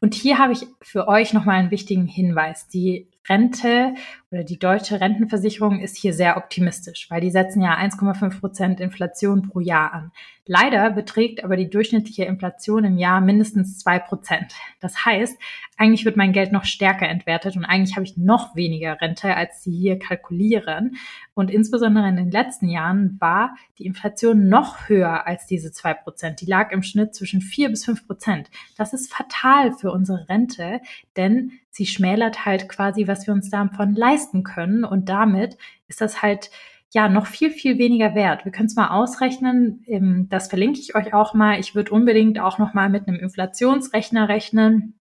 Und 0.00 0.14
hier 0.14 0.38
habe 0.38 0.52
ich 0.54 0.66
für 0.82 1.06
euch 1.06 1.32
nochmal 1.32 1.60
einen 1.60 1.70
wichtigen 1.70 2.06
Hinweis. 2.06 2.68
Die 2.68 3.08
Rente 3.28 3.94
oder 4.32 4.44
die 4.44 4.58
deutsche 4.58 5.00
Rentenversicherung 5.00 5.80
ist 5.80 5.96
hier 5.96 6.12
sehr 6.12 6.36
optimistisch, 6.36 7.08
weil 7.10 7.20
die 7.20 7.30
setzen 7.30 7.62
ja 7.62 7.76
1,5 7.76 8.40
Prozent 8.40 8.80
Inflation 8.80 9.42
pro 9.42 9.60
Jahr 9.60 9.92
an. 9.92 10.12
Leider 10.44 10.90
beträgt 10.90 11.44
aber 11.44 11.56
die 11.56 11.70
durchschnittliche 11.70 12.24
Inflation 12.24 12.84
im 12.84 12.98
Jahr 12.98 13.20
mindestens 13.20 13.78
zwei 13.78 14.00
Prozent. 14.00 14.54
Das 14.80 15.04
heißt, 15.04 15.38
eigentlich 15.76 16.04
wird 16.04 16.16
mein 16.16 16.32
Geld 16.32 16.50
noch 16.50 16.64
stärker 16.64 17.08
entwertet 17.08 17.56
und 17.56 17.64
eigentlich 17.64 17.94
habe 17.94 18.04
ich 18.04 18.16
noch 18.16 18.56
weniger 18.56 19.00
Rente, 19.00 19.36
als 19.36 19.62
sie 19.62 19.70
hier 19.70 20.00
kalkulieren. 20.00 20.96
Und 21.34 21.50
insbesondere 21.50 22.08
in 22.08 22.16
den 22.16 22.30
letzten 22.30 22.68
Jahren 22.68 23.18
war 23.20 23.54
die 23.78 23.86
Inflation 23.86 24.48
noch 24.48 24.88
höher 24.88 25.26
als 25.26 25.46
diese 25.46 25.70
zwei 25.70 25.94
Prozent. 25.94 26.40
Die 26.40 26.46
lag 26.46 26.72
im 26.72 26.82
Schnitt 26.82 27.14
zwischen 27.14 27.40
vier 27.40 27.68
bis 27.68 27.84
fünf 27.84 28.06
Prozent. 28.06 28.50
Das 28.76 28.92
ist 28.92 29.12
fatal 29.12 29.72
für 29.72 29.92
unsere 29.92 30.28
Rente, 30.28 30.80
denn 31.16 31.52
sie 31.72 31.86
schmälert 31.86 32.44
halt 32.44 32.68
quasi, 32.68 33.08
was 33.08 33.26
wir 33.26 33.34
uns 33.34 33.50
davon 33.50 33.94
leisten 33.94 34.44
können. 34.44 34.84
Und 34.84 35.08
damit 35.08 35.56
ist 35.88 36.00
das 36.00 36.22
halt 36.22 36.50
ja 36.90 37.08
noch 37.08 37.26
viel, 37.26 37.50
viel 37.50 37.78
weniger 37.78 38.14
wert. 38.14 38.44
Wir 38.44 38.52
können 38.52 38.66
es 38.66 38.76
mal 38.76 38.88
ausrechnen. 38.88 39.82
Ähm, 39.86 40.28
das 40.28 40.48
verlinke 40.48 40.78
ich 40.78 40.94
euch 40.94 41.14
auch 41.14 41.34
mal. 41.34 41.58
Ich 41.58 41.74
würde 41.74 41.90
unbedingt 41.90 42.38
auch 42.38 42.58
noch 42.58 42.74
mal 42.74 42.90
mit 42.90 43.08
einem 43.08 43.18
Inflationsrechner 43.18 44.28
rechnen. 44.28 45.00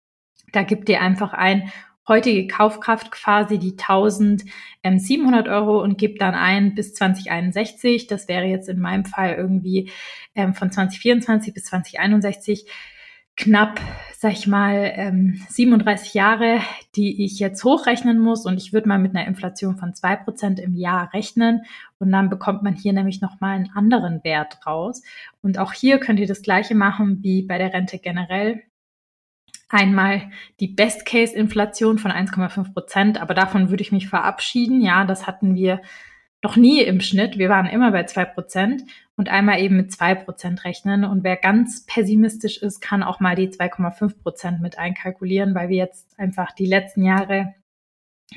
Da 0.52 0.64
gibt 0.64 0.90
ihr 0.90 1.02
einfach 1.02 1.34
ein 1.34 1.72
heutige 2.08 2.48
Kaufkraft 2.48 3.12
quasi 3.12 3.60
die 3.60 3.78
1700 3.78 5.48
Euro 5.48 5.82
und 5.82 6.00
gibt 6.00 6.22
dann 6.22 6.34
ein 6.34 6.74
bis 6.74 6.96
2061. 6.96 8.08
Das 8.08 8.28
wäre 8.28 8.46
jetzt 8.46 8.70
in 8.70 8.80
meinem 8.80 9.06
Fall 9.06 9.36
irgendwie 9.36 9.92
ähm, 10.34 10.56
von 10.56 10.72
2024 10.72 11.54
bis 11.54 11.66
2061 11.66 12.68
knapp, 13.38 13.80
sag 14.18 14.32
ich 14.32 14.48
mal, 14.48 14.92
ähm, 14.96 15.42
37 15.50 16.14
Jahre, 16.14 16.60
die 16.96 17.26
ich 17.26 17.40
jetzt 17.40 17.64
hochrechnen 17.64 18.20
muss. 18.20 18.46
Und 18.46 18.58
ich 18.58 18.74
würde 18.74 18.88
mal 18.88 19.00
mit 19.00 19.16
einer 19.16 19.28
Inflation 19.28 19.78
von 19.78 19.94
zwei 19.94 20.16
Prozent 20.16 20.60
im 20.60 20.74
Jahr 20.74 21.14
rechnen. 21.14 21.64
Und 22.00 22.12
dann 22.12 22.30
bekommt 22.30 22.64
man 22.64 22.76
hier 22.76 22.94
nämlich 22.94 23.22
nochmal 23.22 23.56
einen 23.56 23.72
anderen 23.74 24.24
Wert 24.24 24.66
raus. 24.66 25.02
Und 25.42 25.60
auch 25.60 25.74
hier 25.74 26.00
könnt 26.00 26.20
ihr 26.20 26.28
das 26.28 26.42
gleiche 26.42 26.76
machen 26.76 27.24
wie 27.24 27.44
bei 27.44 27.58
der 27.58 27.74
Rente 27.74 28.00
generell. 28.00 28.64
Einmal 29.68 30.30
die 30.60 30.68
Best-Case-Inflation 30.68 31.98
von 31.98 32.12
1,5 32.12 32.74
Prozent, 32.74 33.22
aber 33.22 33.34
davon 33.34 33.70
würde 33.70 33.82
ich 33.82 33.92
mich 33.92 34.08
verabschieden. 34.08 34.80
Ja, 34.82 35.06
das 35.06 35.28
hatten 35.28 35.56
wir 35.56 35.82
noch 36.46 36.58
nie 36.58 36.84
im 36.84 37.02
Schnitt. 37.02 37.40
Wir 37.40 37.50
waren 37.50 37.66
immer 37.66 37.92
bei 37.92 38.04
zwei 38.04 38.24
Prozent 38.24 38.84
und 39.18 39.30
einmal 39.30 39.60
eben 39.62 39.78
mit 39.78 39.92
zwei 39.92 40.14
Prozent 40.14 40.64
rechnen. 40.64 41.04
Und 41.04 41.24
wer 41.24 41.38
ganz 41.38 41.88
pessimistisch 41.88 42.58
ist, 42.62 42.82
kann 42.82 43.02
auch 43.02 43.20
mal 43.20 43.36
die 43.36 43.48
2,5 43.48 44.22
Prozent 44.22 44.62
mit 44.62 44.78
einkalkulieren, 44.78 45.56
weil 45.56 45.70
wir 45.70 45.78
jetzt 45.78 46.08
einfach 46.20 46.52
die 46.52 46.68
letzten 46.68 47.04
Jahre 47.04 47.56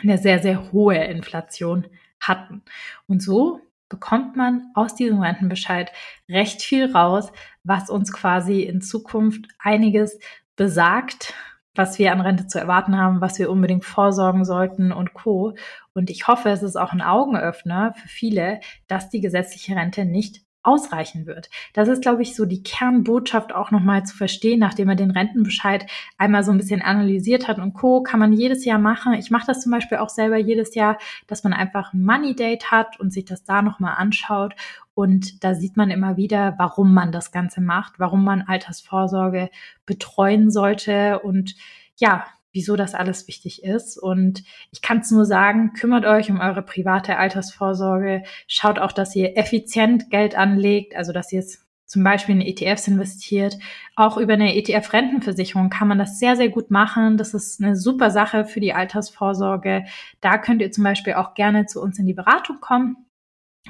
eine 0.02 0.16
sehr, 0.16 0.38
sehr 0.38 0.72
hohe 0.72 0.96
Inflation 0.96 1.86
hatten. 2.18 2.62
Und 3.06 3.22
so 3.22 3.60
bekommt 3.90 4.36
man 4.36 4.70
aus 4.72 4.94
diesem 4.94 5.20
Rentenbescheid 5.20 5.92
recht 6.30 6.62
viel 6.62 6.90
raus, 6.90 7.30
was 7.62 7.90
uns 7.90 8.10
quasi 8.10 8.62
in 8.62 8.80
Zukunft 8.80 9.48
einiges 9.58 10.18
besagt, 10.56 11.34
was 11.78 11.98
wir 11.98 12.12
an 12.12 12.20
Rente 12.20 12.46
zu 12.46 12.58
erwarten 12.58 12.98
haben, 12.98 13.20
was 13.20 13.38
wir 13.38 13.50
unbedingt 13.50 13.84
vorsorgen 13.84 14.44
sollten 14.44 14.92
und 14.92 15.14
Co. 15.14 15.54
Und 15.94 16.10
ich 16.10 16.26
hoffe, 16.26 16.50
es 16.50 16.62
ist 16.62 16.76
auch 16.76 16.92
ein 16.92 17.00
Augenöffner 17.00 17.94
für 17.94 18.08
viele, 18.08 18.60
dass 18.88 19.08
die 19.08 19.20
gesetzliche 19.20 19.76
Rente 19.76 20.04
nicht 20.04 20.42
ausreichen 20.68 21.26
wird. 21.26 21.48
Das 21.72 21.88
ist, 21.88 22.02
glaube 22.02 22.20
ich, 22.20 22.36
so 22.36 22.44
die 22.44 22.62
Kernbotschaft 22.62 23.54
auch 23.54 23.70
nochmal 23.70 24.04
zu 24.04 24.14
verstehen, 24.14 24.60
nachdem 24.60 24.88
man 24.88 24.98
den 24.98 25.10
Rentenbescheid 25.10 25.86
einmal 26.18 26.44
so 26.44 26.52
ein 26.52 26.58
bisschen 26.58 26.82
analysiert 26.82 27.48
hat 27.48 27.58
und 27.58 27.72
Co. 27.72 28.02
kann 28.02 28.20
man 28.20 28.34
jedes 28.34 28.66
Jahr 28.66 28.78
machen. 28.78 29.14
Ich 29.14 29.30
mache 29.30 29.46
das 29.46 29.62
zum 29.62 29.72
Beispiel 29.72 29.96
auch 29.98 30.10
selber 30.10 30.36
jedes 30.36 30.74
Jahr, 30.74 30.98
dass 31.26 31.42
man 31.42 31.54
einfach 31.54 31.94
ein 31.94 32.04
Money 32.04 32.36
Date 32.36 32.70
hat 32.70 33.00
und 33.00 33.12
sich 33.12 33.24
das 33.24 33.44
da 33.44 33.62
nochmal 33.62 33.94
anschaut. 33.96 34.54
Und 34.92 35.42
da 35.42 35.54
sieht 35.54 35.78
man 35.78 35.90
immer 35.90 36.18
wieder, 36.18 36.54
warum 36.58 36.92
man 36.92 37.12
das 37.12 37.32
Ganze 37.32 37.62
macht, 37.62 37.98
warum 37.98 38.24
man 38.24 38.42
Altersvorsorge 38.42 39.48
betreuen 39.86 40.50
sollte 40.50 41.20
und 41.20 41.54
ja, 41.96 42.26
wieso 42.58 42.74
das 42.74 42.96
alles 42.96 43.28
wichtig 43.28 43.62
ist. 43.62 43.96
Und 43.96 44.42
ich 44.72 44.82
kann 44.82 44.98
es 44.98 45.12
nur 45.12 45.24
sagen, 45.24 45.74
kümmert 45.74 46.04
euch 46.04 46.28
um 46.28 46.40
eure 46.40 46.62
private 46.62 47.16
Altersvorsorge. 47.16 48.24
Schaut 48.48 48.80
auch, 48.80 48.90
dass 48.90 49.14
ihr 49.14 49.36
effizient 49.36 50.10
Geld 50.10 50.36
anlegt, 50.36 50.96
also 50.96 51.12
dass 51.12 51.32
ihr 51.32 51.38
es 51.38 51.64
zum 51.86 52.02
Beispiel 52.02 52.34
in 52.34 52.40
ETFs 52.40 52.88
investiert. 52.88 53.56
Auch 53.94 54.16
über 54.16 54.32
eine 54.32 54.56
ETF-Rentenversicherung 54.56 55.70
kann 55.70 55.86
man 55.86 55.98
das 55.98 56.18
sehr, 56.18 56.34
sehr 56.34 56.48
gut 56.48 56.72
machen. 56.72 57.16
Das 57.16 57.32
ist 57.32 57.62
eine 57.62 57.76
super 57.76 58.10
Sache 58.10 58.44
für 58.44 58.58
die 58.58 58.74
Altersvorsorge. 58.74 59.84
Da 60.20 60.36
könnt 60.36 60.60
ihr 60.60 60.72
zum 60.72 60.82
Beispiel 60.82 61.14
auch 61.14 61.34
gerne 61.34 61.66
zu 61.66 61.80
uns 61.80 61.96
in 62.00 62.06
die 62.06 62.12
Beratung 62.12 62.58
kommen 62.60 63.07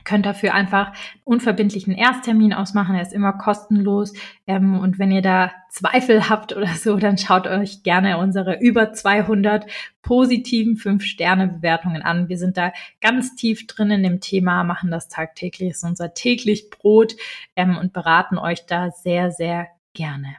könnt 0.04 0.26
dafür 0.26 0.54
einfach 0.54 0.92
unverbindlichen 1.24 1.94
Ersttermin 1.94 2.52
ausmachen. 2.52 2.94
Er 2.94 3.02
ist 3.02 3.12
immer 3.12 3.32
kostenlos. 3.32 4.12
Ähm, 4.46 4.78
und 4.78 4.98
wenn 4.98 5.10
ihr 5.10 5.22
da 5.22 5.52
Zweifel 5.70 6.28
habt 6.28 6.56
oder 6.56 6.68
so, 6.68 6.96
dann 6.96 7.18
schaut 7.18 7.46
euch 7.46 7.82
gerne 7.82 8.18
unsere 8.18 8.58
über 8.60 8.92
200 8.92 9.66
positiven 10.02 10.76
5-Sterne-Bewertungen 10.76 12.02
an. 12.02 12.28
Wir 12.28 12.38
sind 12.38 12.56
da 12.56 12.72
ganz 13.00 13.34
tief 13.34 13.66
drin 13.66 13.90
in 13.90 14.02
dem 14.02 14.20
Thema, 14.20 14.64
machen 14.64 14.90
das 14.90 15.08
tagtäglich, 15.08 15.70
ist 15.70 15.84
unser 15.84 16.14
täglich 16.14 16.70
Brot 16.70 17.16
ähm, 17.56 17.76
und 17.76 17.92
beraten 17.92 18.38
euch 18.38 18.66
da 18.66 18.90
sehr, 18.90 19.30
sehr 19.30 19.68
gerne. 19.92 20.36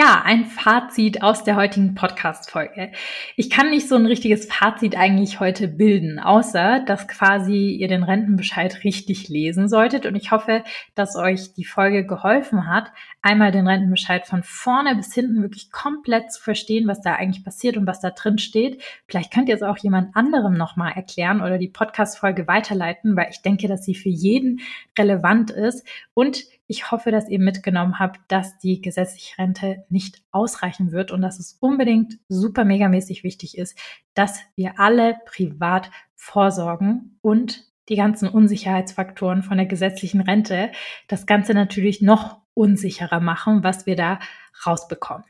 Ja, 0.00 0.22
ein 0.24 0.44
Fazit 0.44 1.24
aus 1.24 1.42
der 1.42 1.56
heutigen 1.56 1.96
Podcast-Folge. 1.96 2.92
Ich 3.34 3.50
kann 3.50 3.70
nicht 3.70 3.88
so 3.88 3.96
ein 3.96 4.06
richtiges 4.06 4.46
Fazit 4.46 4.96
eigentlich 4.96 5.40
heute 5.40 5.66
bilden, 5.66 6.20
außer 6.20 6.84
dass 6.86 7.08
quasi 7.08 7.70
ihr 7.70 7.88
den 7.88 8.04
Rentenbescheid 8.04 8.84
richtig 8.84 9.28
lesen 9.28 9.68
solltet. 9.68 10.06
Und 10.06 10.14
ich 10.14 10.30
hoffe, 10.30 10.62
dass 10.94 11.16
euch 11.16 11.52
die 11.54 11.64
Folge 11.64 12.06
geholfen 12.06 12.68
hat, 12.68 12.92
einmal 13.22 13.50
den 13.50 13.66
Rentenbescheid 13.66 14.24
von 14.24 14.44
vorne 14.44 14.94
bis 14.94 15.12
hinten 15.12 15.42
wirklich 15.42 15.72
komplett 15.72 16.30
zu 16.30 16.40
verstehen, 16.42 16.86
was 16.86 17.00
da 17.00 17.14
eigentlich 17.14 17.44
passiert 17.44 17.76
und 17.76 17.88
was 17.88 17.98
da 17.98 18.10
drin 18.10 18.38
steht. 18.38 18.80
Vielleicht 19.08 19.32
könnt 19.32 19.48
ihr 19.48 19.56
es 19.56 19.64
auch 19.64 19.78
jemand 19.78 20.14
anderem 20.14 20.56
nochmal 20.56 20.92
erklären 20.92 21.40
oder 21.40 21.58
die 21.58 21.70
Podcast-Folge 21.70 22.46
weiterleiten, 22.46 23.16
weil 23.16 23.30
ich 23.32 23.42
denke, 23.42 23.66
dass 23.66 23.84
sie 23.84 23.96
für 23.96 24.10
jeden 24.10 24.60
relevant 24.96 25.50
ist. 25.50 25.84
Und 26.14 26.44
ich 26.68 26.92
hoffe, 26.92 27.10
dass 27.10 27.28
ihr 27.28 27.40
mitgenommen 27.40 27.98
habt, 27.98 28.20
dass 28.28 28.58
die 28.58 28.80
gesetzliche 28.80 29.38
Rente 29.38 29.84
nicht 29.88 30.22
ausreichen 30.30 30.92
wird 30.92 31.10
und 31.10 31.22
dass 31.22 31.40
es 31.40 31.56
unbedingt 31.60 32.18
super 32.28 32.64
megamäßig 32.64 33.24
wichtig 33.24 33.56
ist, 33.56 33.76
dass 34.14 34.38
wir 34.54 34.78
alle 34.78 35.16
privat 35.24 35.90
vorsorgen 36.14 37.18
und 37.22 37.64
die 37.88 37.96
ganzen 37.96 38.28
Unsicherheitsfaktoren 38.28 39.42
von 39.42 39.56
der 39.56 39.66
gesetzlichen 39.66 40.20
Rente 40.20 40.70
das 41.08 41.24
Ganze 41.24 41.54
natürlich 41.54 42.02
noch 42.02 42.42
unsicherer 42.52 43.20
machen, 43.20 43.64
was 43.64 43.86
wir 43.86 43.96
da 43.96 44.18
rausbekommen. 44.66 45.24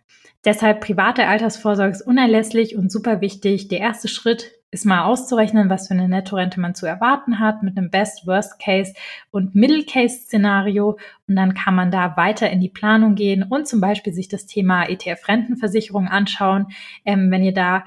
Deshalb 0.45 0.81
private 0.81 1.27
Altersvorsorge 1.27 1.93
ist 1.93 2.03
unerlässlich 2.03 2.77
und 2.77 2.91
super 2.91 3.21
wichtig. 3.21 3.69
Der 3.69 3.81
erste 3.81 4.09
Schritt 4.09 4.58
ist 4.71 4.85
mal 4.85 5.05
auszurechnen, 5.05 5.71
was 5.71 5.89
für 5.89 5.95
eine 5.95 6.09
Nettorente 6.09 6.61
man 6.61 6.75
zu 6.75 6.87
erwarten 6.87 7.39
hat 7.39 7.63
mit 7.63 7.79
einem 7.79 7.91
Best, 7.91 8.27
Worst 8.27 8.59
Case 8.59 8.93
und 9.31 9.55
Middle 9.55 9.85
Case 9.85 10.17
Szenario. 10.21 10.99
Und 11.27 11.37
dann 11.37 11.55
kann 11.55 11.75
man 11.75 11.91
da 11.91 12.17
weiter 12.17 12.51
in 12.51 12.61
die 12.61 12.69
Planung 12.69 13.15
gehen 13.15 13.43
und 13.43 13.67
zum 13.67 13.81
Beispiel 13.81 14.13
sich 14.13 14.29
das 14.29 14.47
Thema 14.47 14.85
ETF-Rentenversicherung 14.85 16.09
anschauen. 16.09 16.67
Ähm, 17.05 17.31
wenn 17.31 17.43
ihr 17.43 17.55
da 17.55 17.85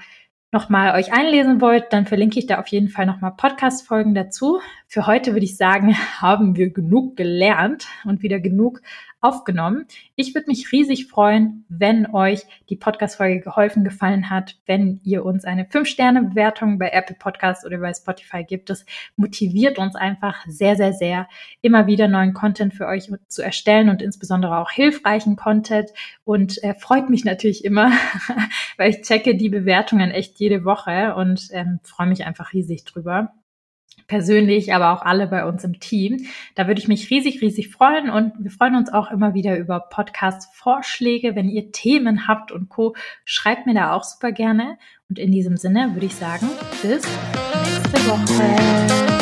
nochmal 0.52 0.96
euch 0.96 1.14
einlesen 1.14 1.62
wollt, 1.62 1.94
dann 1.94 2.06
verlinke 2.06 2.40
ich 2.40 2.48
da 2.48 2.60
auf 2.60 2.68
jeden 2.68 2.90
Fall 2.90 3.06
nochmal 3.06 3.36
Podcast-Folgen 3.38 4.16
dazu. 4.16 4.60
Für 4.94 5.08
heute 5.08 5.32
würde 5.32 5.46
ich 5.46 5.56
sagen, 5.56 5.96
haben 6.22 6.58
wir 6.58 6.70
genug 6.70 7.16
gelernt 7.16 7.88
und 8.04 8.24
wieder 8.24 8.42
genug 8.42 8.82
aufgenommen. 9.22 9.86
Ich 10.18 10.36
würde 10.36 10.50
mich 10.50 10.70
riesig 10.74 11.08
freuen, 11.08 11.64
wenn 11.70 12.14
euch 12.14 12.42
die 12.70 12.76
Podcast-Folge 12.76 13.40
geholfen, 13.40 13.86
gefallen 13.86 14.30
hat, 14.30 14.58
wenn 14.66 15.00
ihr 15.06 15.24
uns 15.24 15.46
eine 15.46 15.64
5-Sterne-Bewertung 15.64 16.78
bei 16.78 16.90
Apple 16.90 17.16
Podcasts 17.18 17.66
oder 17.66 17.78
bei 17.78 17.94
Spotify 17.94 18.44
gibt. 18.44 18.70
Das 18.70 18.86
motiviert 19.16 19.80
uns 19.80 19.96
einfach 19.96 20.44
sehr, 20.46 20.76
sehr, 20.76 20.92
sehr, 20.92 21.30
immer 21.62 21.88
wieder 21.88 22.10
neuen 22.10 22.34
Content 22.34 22.74
für 22.74 22.88
euch 22.88 23.10
zu 23.30 23.42
erstellen 23.42 23.88
und 23.88 24.02
insbesondere 24.02 24.58
auch 24.58 24.72
hilfreichen 24.72 25.38
Content. 25.38 25.90
Und 26.26 26.62
äh, 26.66 26.74
freut 26.74 27.10
mich 27.10 27.24
natürlich 27.24 27.64
immer, 27.64 27.94
weil 28.76 28.90
ich 28.90 29.04
checke 29.04 29.38
die 29.38 29.48
Bewertungen 29.48 30.12
echt 30.12 30.38
jede 30.42 30.66
Woche 30.66 31.16
und 31.16 31.48
ähm, 31.54 31.80
freue 31.84 32.08
mich 32.08 32.26
einfach 32.26 32.52
riesig 32.52 32.84
drüber 32.84 33.32
persönlich, 34.08 34.74
aber 34.74 34.92
auch 34.94 35.02
alle 35.04 35.28
bei 35.28 35.46
uns 35.46 35.64
im 35.64 35.80
Team. 35.80 36.28
Da 36.56 36.68
würde 36.68 36.80
ich 36.80 36.88
mich 36.88 37.10
riesig, 37.10 37.42
riesig 37.42 37.70
freuen 37.70 38.10
und 38.10 38.34
wir 38.40 38.52
freuen 38.52 38.76
uns 38.76 38.92
auch 38.92 39.12
immer 39.12 39.34
wieder 39.34 39.58
über 39.58 39.80
Podcast-Vorschläge. 39.80 41.36
Wenn 41.36 41.50
ihr 41.50 41.72
Themen 41.72 42.28
habt 42.28 42.52
und 42.52 42.70
Co., 42.70 42.96
schreibt 43.26 43.66
mir 43.66 43.74
da 43.74 43.94
auch 43.94 44.04
super 44.04 44.32
gerne. 44.32 44.78
Und 45.10 45.20
in 45.20 45.32
diesem 45.32 45.58
Sinne 45.58 45.94
würde 45.94 46.06
ich 46.06 46.16
sagen, 46.16 46.48
bis 46.82 47.04
nächste 47.64 48.08
Woche. 48.08 49.21